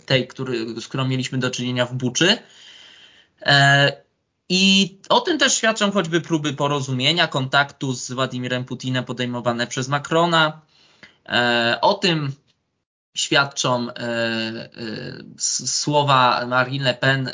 tej, 0.05 0.27
który, 0.27 0.81
z 0.81 0.87
którą 0.87 1.07
mieliśmy 1.07 1.37
do 1.37 1.51
czynienia 1.51 1.85
w 1.85 1.93
Buczy. 1.93 2.37
E, 3.41 3.91
i 4.49 4.97
o 5.09 5.21
tym 5.21 5.37
też 5.37 5.53
świadczą 5.53 5.91
choćby 5.91 6.21
próby 6.21 6.53
porozumienia, 6.53 7.27
kontaktu 7.27 7.93
z 7.93 8.11
Władimirem 8.11 8.65
Putinem 8.65 9.03
podejmowane 9.03 9.67
przez 9.67 9.87
Macrona. 9.87 10.61
E, 11.25 11.77
o 11.81 11.93
tym 11.93 12.31
świadczą 13.13 13.89
e, 13.89 13.93
e, 13.93 14.69
słowa 15.37 16.45
Marine 16.47 16.83
Le 16.83 16.93
Pen, 16.93 17.31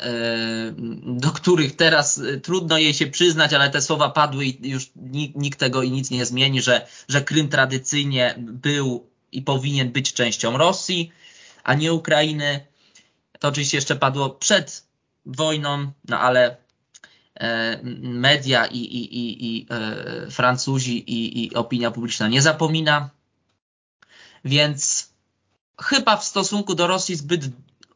do 1.02 1.30
których 1.30 1.76
teraz 1.76 2.20
trudno 2.42 2.78
jej 2.78 2.94
się 2.94 3.06
przyznać, 3.06 3.52
ale 3.52 3.70
te 3.70 3.82
słowa 3.82 4.08
padły 4.08 4.46
i 4.46 4.70
już 4.70 4.90
nikt 5.34 5.58
tego 5.58 5.82
i 5.82 5.90
nic 5.90 6.10
nie 6.10 6.26
zmieni, 6.26 6.62
że, 6.62 6.86
że 7.08 7.22
Krym 7.22 7.48
tradycyjnie 7.48 8.34
był 8.38 9.06
i 9.32 9.42
powinien 9.42 9.92
być 9.92 10.12
częścią 10.12 10.56
Rosji, 10.56 11.12
a 11.64 11.74
nie 11.74 11.92
Ukrainy. 11.92 12.66
To 13.38 13.48
oczywiście 13.48 13.76
jeszcze 13.76 13.96
padło 13.96 14.30
przed 14.30 14.86
wojną, 15.26 15.92
no 16.08 16.20
ale 16.20 16.56
E, 17.40 17.80
media 18.02 18.66
i, 18.66 18.78
i, 18.78 19.16
i, 19.16 19.46
i 19.46 19.66
e, 19.70 20.30
Francuzi 20.30 20.98
i, 21.12 21.44
i 21.44 21.54
opinia 21.54 21.90
publiczna 21.90 22.28
nie 22.28 22.42
zapomina. 22.42 23.10
Więc 24.44 25.09
chyba 25.82 26.16
w 26.16 26.24
stosunku 26.24 26.74
do 26.74 26.86
Rosji 26.86 27.16
zbyt 27.16 27.44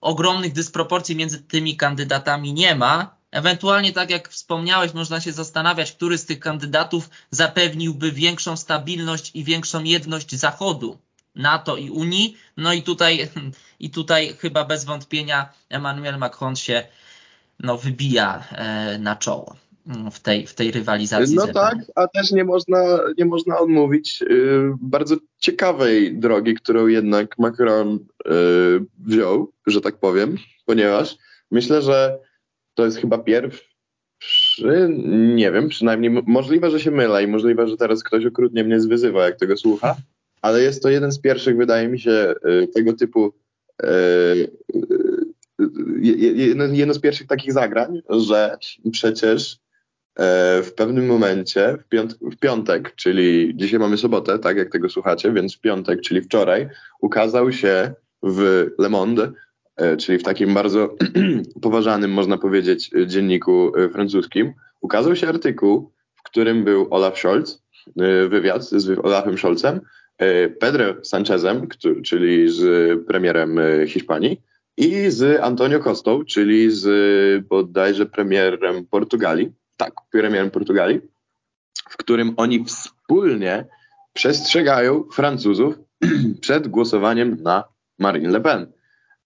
ogromnych 0.01 0.53
dysproporcji 0.53 1.17
między 1.17 1.43
tymi 1.43 1.77
kandydatami 1.77 2.53
nie 2.53 2.75
ma. 2.75 3.17
Ewentualnie, 3.31 3.93
tak 3.93 4.11
jak 4.11 4.29
wspomniałeś, 4.29 4.95
można 4.95 5.21
się 5.21 5.33
zastanawiać, 5.33 5.93
który 5.93 6.19
z 6.19 6.27
tych 6.27 6.41
kandydatów 6.41 7.11
zapewniłby 7.31 8.13
większą 8.13 8.57
stabilność 8.57 9.31
i 9.35 9.45
większą 9.45 9.83
jedność 9.83 10.35
Zachodu, 10.35 10.99
NATO 11.35 11.77
i 11.77 11.91
Unii. 11.91 12.37
No 12.57 12.73
i 12.73 12.83
tutaj, 12.83 13.29
i 13.81 13.91
tutaj 13.91 14.37
chyba 14.39 14.65
bez 14.65 14.85
wątpienia 14.85 15.49
Emmanuel 15.69 16.19
Macron 16.19 16.57
się 16.57 16.87
no, 17.61 17.79
wybija 17.79 18.45
e, 18.51 18.99
na 18.99 19.17
czoło 19.17 19.57
w 20.13 20.21
tej, 20.21 20.47
w 20.47 20.55
tej 20.55 20.71
rywalizacji. 20.71 21.37
No 21.37 21.47
tak, 21.47 21.79
a 21.95 22.09
też 22.09 22.33
nie 22.33 22.45
można, 22.45 22.99
nie 23.19 23.25
można 23.25 23.59
odmówić 23.59 24.23
y, 24.23 24.27
bardzo 24.81 25.17
ciekawej 25.39 26.19
drogi, 26.19 26.55
którą 26.55 26.87
jednak 26.87 27.39
Macron 27.39 27.95
y, 27.95 28.31
wziął, 28.99 29.53
że 29.67 29.81
tak 29.81 29.97
powiem, 29.97 30.37
ponieważ 30.67 31.17
myślę, 31.51 31.83
że 31.83 32.19
to 32.75 32.85
jest 32.85 32.99
chyba 32.99 33.19
pierwszy, 33.19 34.89
nie 35.35 35.53
wiem, 35.53 35.69
przynajmniej 35.69 36.11
możliwe, 36.27 36.71
że 36.71 36.81
się 36.81 36.91
mylę 36.91 37.25
i 37.25 37.27
możliwe, 37.27 37.69
że 37.69 37.77
teraz 37.77 38.03
ktoś 38.03 38.27
okrutnie 38.27 38.65
mnie 38.65 38.81
zwyzywa, 38.81 39.25
jak 39.25 39.39
tego 39.39 39.57
słucha, 39.57 39.97
ale 40.43 40.63
jest 40.63 40.83
to 40.83 40.89
jeden 40.89 41.13
z 41.13 41.21
pierwszych, 41.21 41.57
wydaje 41.57 41.89
mi 41.89 42.01
się, 42.01 42.35
y, 42.49 42.69
tego 42.75 42.93
typu 42.93 43.33
jedno, 46.01 46.65
jedno 46.65 46.95
z 46.95 47.01
pierwszych 47.01 47.27
takich 47.27 47.53
zagrań, 47.53 48.03
że 48.11 48.57
przecież 48.93 49.64
w 50.63 50.71
pewnym 50.77 51.07
momencie, 51.07 51.79
w, 51.81 51.89
piąt, 51.89 52.19
w, 52.21 52.37
piątek, 52.37 52.95
czyli 52.97 53.53
dzisiaj 53.57 53.81
mamy 53.81 53.99
sobotę, 53.99 54.39
tak 54.39 54.57
jak 54.57 54.73
tego 54.73 54.89
słuchacie, 54.89 55.33
więc 55.33 55.57
w 55.57 55.61
piątek, 55.61 56.01
czyli 56.01 56.21
wczoraj, 56.21 56.69
ukazał 57.01 57.53
się 57.53 57.95
w 58.23 58.67
Le 58.79 58.89
Monde, 58.89 59.33
e, 59.77 59.97
czyli 59.97 60.19
w 60.19 60.23
takim 60.23 60.55
bardzo 60.55 60.95
poważanym, 61.63 62.11
można 62.11 62.39
powiedzieć, 62.39 62.91
dzienniku 63.07 63.73
e, 63.77 63.89
francuskim, 63.89 64.53
ukazał 64.81 65.17
się 65.17 65.29
artykuł, 65.29 65.93
w 66.15 66.23
którym 66.23 66.65
był 66.65 66.87
Olaf 66.91 67.19
Scholz, 67.19 67.65
wywiad 68.29 68.65
z 68.65 68.99
Olafem 68.99 69.39
Scholzem, 69.39 69.81
Pedro 70.61 70.85
Sanchezem, 71.03 71.69
czyli 72.05 72.51
z 72.51 72.63
premierem 73.07 73.59
Hiszpanii, 73.87 74.43
i 74.77 75.11
z 75.11 75.41
Antonio 75.41 75.81
Costą, 75.81 76.25
czyli 76.25 76.71
z 76.71 76.87
bodajże 77.47 78.07
premierem 78.07 78.87
Portugalii, 78.87 79.53
tak, 79.77 79.93
premierem 80.11 80.51
Portugalii, 80.51 81.01
w 81.91 81.97
którym 81.97 82.35
oni 82.37 82.65
wspólnie 82.65 83.65
przestrzegają 84.13 85.05
Francuzów 85.13 85.75
przed 86.41 86.69
głosowaniem 86.69 87.37
na 87.43 87.65
Marine 87.99 88.31
Le 88.31 88.41
Pen. 88.41 88.67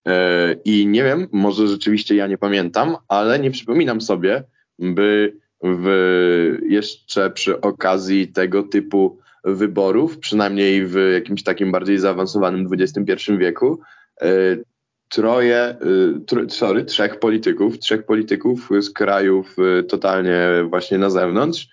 E, 0.07 0.53
I 0.65 0.87
nie 0.87 1.05
wiem, 1.05 1.29
może 1.33 1.69
rzeczywiście 1.69 2.15
ja 2.15 2.27
nie 2.27 2.39
pamiętam, 2.39 2.97
ale 3.09 3.39
nie 3.39 3.51
przypominam 3.51 4.01
sobie, 4.01 4.45
by 4.79 5.37
w, 5.63 6.59
jeszcze 6.69 7.31
przy 7.31 7.61
okazji 7.61 8.29
tego 8.29 8.63
typu 8.63 9.19
wyborów, 9.45 10.19
przynajmniej 10.19 10.87
w 10.87 11.11
jakimś 11.15 11.43
takim 11.43 11.73
bardziej 11.73 11.99
zaawansowanym 11.99 12.69
XXI 12.73 13.33
wieku, 13.39 13.81
troje, 15.09 15.77
tr 16.27 16.51
sorry, 16.51 16.85
trzech 16.85 17.19
polityków, 17.19 17.79
trzech 17.79 18.07
polityków 18.07 18.69
z 18.81 18.91
krajów 18.91 19.57
totalnie 19.89 20.65
właśnie 20.69 20.99
na 20.99 21.11
zewnątrz 21.11 21.69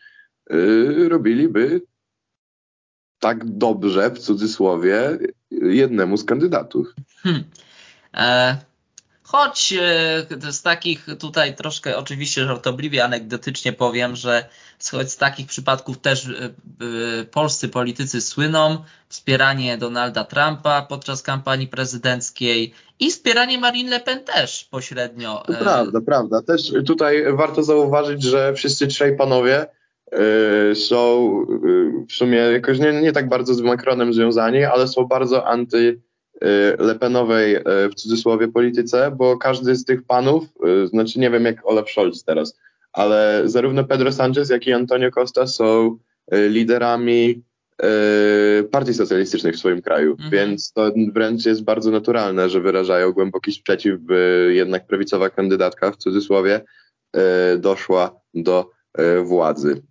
robiliby 1.10 1.82
tak 3.20 3.46
dobrze, 3.46 4.12
w 4.12 4.20
cudzysłowie, 4.20 5.18
jednemu 5.52 6.18
z 6.18 6.24
kandydatów. 6.24 6.94
Hmm. 7.24 7.44
E, 8.14 8.58
choć 9.24 9.74
e, 9.74 10.52
z 10.52 10.62
takich 10.62 11.06
tutaj 11.20 11.56
troszkę 11.56 11.98
oczywiście 11.98 12.46
żartobliwie, 12.46 13.04
anegdotycznie 13.04 13.74
powiem, 13.74 14.16
że 14.16 14.50
choć 14.92 15.12
z 15.12 15.18
takich 15.18 15.48
przypadków 15.48 15.98
też 15.98 16.28
e, 16.28 16.32
e, 17.22 17.26
polscy 17.26 17.70
politycy 17.70 18.22
słyną, 18.22 18.84
wspieranie 19.10 19.78
Donalda 19.78 20.24
Trumpa 20.24 20.82
podczas 20.82 21.22
kampanii 21.22 21.68
prezydenckiej 21.68 22.74
i 23.00 23.12
wspieranie 23.12 23.58
Marine 23.58 23.90
Le 23.90 24.00
Pen 24.00 24.24
też 24.24 24.68
pośrednio. 24.72 25.44
To 25.48 25.54
prawda, 25.54 26.02
prawda. 26.02 26.42
Też 26.42 26.74
tutaj 26.88 27.24
warto 27.34 27.64
zauważyć, 27.64 28.24
że 28.24 28.54
wszyscy 28.54 28.88
trzej 28.88 29.18
panowie 29.18 29.68
Y, 30.72 30.76
są 30.76 31.30
y, 31.66 32.06
w 32.10 32.14
sumie 32.14 32.38
jakoś 32.38 32.80
nie, 32.80 33.02
nie 33.02 33.12
tak 33.12 33.30
bardzo 33.30 33.54
z 33.54 33.62
Macronem 33.62 34.14
związani, 34.14 34.64
ale 34.64 34.88
są 34.88 35.06
bardzo 35.06 35.48
anty 35.48 36.02
Lepenowej 36.80 37.58
w 37.92 37.96
cudzysłowie 37.96 38.48
polityce, 38.48 39.12
bo 39.18 39.38
każdy 39.38 39.76
z 39.76 39.86
tych 39.86 40.04
panów, 40.04 40.44
znaczy 40.86 41.20
nie 41.20 41.32
wiem 41.32 41.46
jak 41.46 41.66
Olaf 41.66 41.90
Scholz 41.90 42.24
teraz, 42.24 42.60
ale 42.94 43.42
zarówno 43.46 43.84
Pedro 43.84 44.12
Sanchez, 44.12 44.50
jak 44.50 44.68
i 44.68 44.74
Antonio 44.74 45.12
Costa 45.12 45.48
są 45.48 45.98
liderami 46.32 47.44
partii 48.72 48.94
socjalistycznej 48.94 49.54
w 49.54 49.60
swoim 49.60 49.82
kraju, 49.82 50.12
mhm. 50.12 50.30
więc 50.30 50.72
to 50.72 50.92
wręcz 51.14 51.46
jest 51.46 51.64
bardzo 51.64 51.92
naturalne, 51.92 52.50
że 52.50 52.62
wyrażają 52.62 53.12
głęboki 53.12 53.52
sprzeciw, 53.52 54.00
by 54.00 54.52
jednak 54.56 54.88
prawicowa 54.88 55.30
kandydatka 55.30 55.92
w 55.92 55.98
cudzysłowie 55.98 56.62
doszła 57.58 58.20
do 58.34 58.72
władzy. 59.24 59.82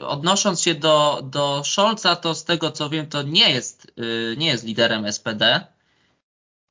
Odnosząc 0.00 0.60
się 0.60 0.74
do, 0.74 1.22
do 1.24 1.62
Scholza, 1.64 2.16
to 2.16 2.34
z 2.34 2.44
tego 2.44 2.70
co 2.70 2.90
wiem, 2.90 3.06
to 3.06 3.22
nie 3.22 3.50
jest, 3.50 3.92
nie 4.36 4.46
jest 4.46 4.64
liderem 4.64 5.12
SPD. 5.12 5.66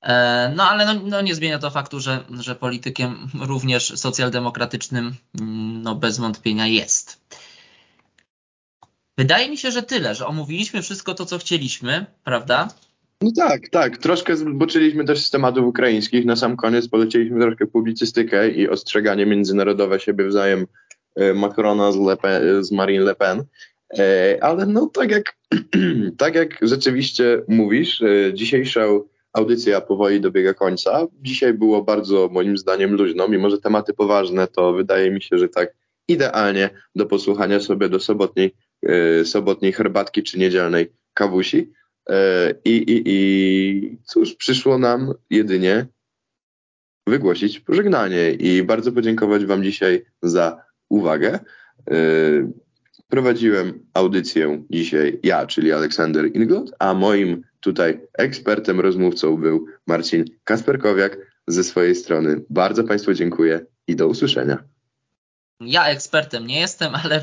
E, 0.02 0.54
no 0.56 0.64
ale 0.64 0.86
no, 0.86 1.02
no 1.04 1.22
nie 1.22 1.36
zmienia 1.36 1.60
to 1.60 1.70
faktu, 1.70 2.00
że, 2.00 2.24
że 2.40 2.56
politykiem 2.56 3.30
również 3.42 4.00
socjaldemokratycznym 4.00 5.16
mm, 5.40 5.82
no 5.82 5.96
bez 5.96 6.18
wątpienia 6.18 6.68
jest. 6.68 7.19
Wydaje 9.20 9.50
mi 9.50 9.58
się, 9.58 9.72
że 9.72 9.84
tyle, 9.84 10.16
że 10.16 10.28
omówiliśmy 10.28 10.82
wszystko 10.82 11.14
to, 11.14 11.26
co 11.26 11.38
chcieliśmy, 11.38 12.06
prawda? 12.24 12.68
No 13.22 13.32
tak, 13.36 13.70
tak. 13.70 13.98
Troszkę 13.98 14.38
zboczyliśmy 14.38 15.06
też 15.06 15.26
z 15.26 15.30
tematów 15.30 15.66
ukraińskich. 15.66 16.26
Na 16.26 16.36
sam 16.36 16.58
koniec 16.58 16.88
polecieliśmy 16.88 17.42
troszkę 17.42 17.68
publicystykę 17.68 18.50
i 18.50 18.70
ostrzeganie 18.70 19.26
międzynarodowe 19.26 20.00
siebie 20.00 20.28
wzajem 20.28 20.66
E, 21.16 21.34
Macrona 21.34 21.92
z, 21.92 21.98
Le 21.98 22.18
Pen, 22.18 22.64
z 22.64 22.72
Marine 22.72 23.04
Le 23.04 23.16
Pen. 23.16 23.44
E, 23.98 24.38
ale 24.42 24.66
no 24.66 24.88
tak 24.94 25.12
jak, 25.12 25.38
tak 26.18 26.36
jak 26.36 26.58
rzeczywiście 26.62 27.42
mówisz, 27.48 28.02
e, 28.02 28.34
dzisiejsza 28.34 28.82
audycja 29.34 29.82
powoli 29.82 30.22
dobiega 30.22 30.54
końca. 30.54 31.08
Dzisiaj 31.22 31.54
było 31.54 31.84
bardzo 31.84 32.30
moim 32.32 32.58
zdaniem 32.58 32.96
luźno, 32.96 33.28
mimo 33.28 33.50
że 33.50 33.58
tematy 33.58 33.94
poważne, 33.94 34.48
to 34.48 34.74
wydaje 34.74 35.12
mi 35.12 35.22
się, 35.22 35.38
że 35.38 35.50
tak 35.50 35.74
idealnie 36.08 36.70
do 36.96 37.06
posłuchania 37.06 37.60
sobie 37.60 37.90
do 37.90 38.00
sobotniej, 38.00 38.56
sobotniej 39.24 39.74
herbatki 39.74 40.24
czy 40.24 40.40
niedzielnej 40.40 40.94
kawusi. 41.14 41.72
I, 42.66 42.78
i, 42.78 43.04
I 43.06 43.98
cóż, 44.06 44.36
przyszło 44.36 44.78
nam 44.78 45.14
jedynie 45.30 45.88
wygłosić 47.10 47.60
pożegnanie 47.60 48.32
i 48.32 48.64
bardzo 48.64 48.92
podziękować 48.92 49.46
Wam 49.46 49.64
dzisiaj 49.64 50.06
za 50.22 50.64
uwagę. 50.90 51.40
Y, 51.92 52.54
prowadziłem 53.08 53.86
audycję 53.94 54.64
dzisiaj 54.70 55.20
ja, 55.24 55.48
czyli 55.48 55.72
Aleksander 55.72 56.36
Inglot, 56.36 56.72
a 56.80 56.94
moim 56.94 57.44
tutaj 57.60 58.02
ekspertem, 58.14 58.80
rozmówcą 58.80 59.38
był 59.38 59.66
Marcin 59.88 60.26
Kasperkowiak. 60.44 61.18
Ze 61.48 61.64
swojej 61.64 61.96
strony 61.96 62.42
bardzo 62.50 62.84
Państwu 62.84 63.14
dziękuję 63.14 63.66
i 63.88 63.96
do 63.96 64.08
usłyszenia. 64.08 64.64
Ja 65.60 65.86
ekspertem 65.86 66.48
nie 66.48 66.60
jestem, 66.60 66.96
ale 67.04 67.16
e, 67.16 67.22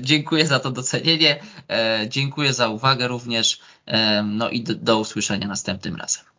dziękuję 0.00 0.46
za 0.46 0.60
to 0.60 0.70
docenienie. 0.70 1.42
E, 1.68 2.06
dziękuję 2.08 2.52
za 2.52 2.68
uwagę 2.68 3.08
również. 3.08 3.60
E, 3.86 4.22
no 4.22 4.50
i 4.50 4.62
do, 4.62 4.74
do 4.74 4.98
usłyszenia 4.98 5.48
następnym 5.48 5.96
razem. 5.96 6.32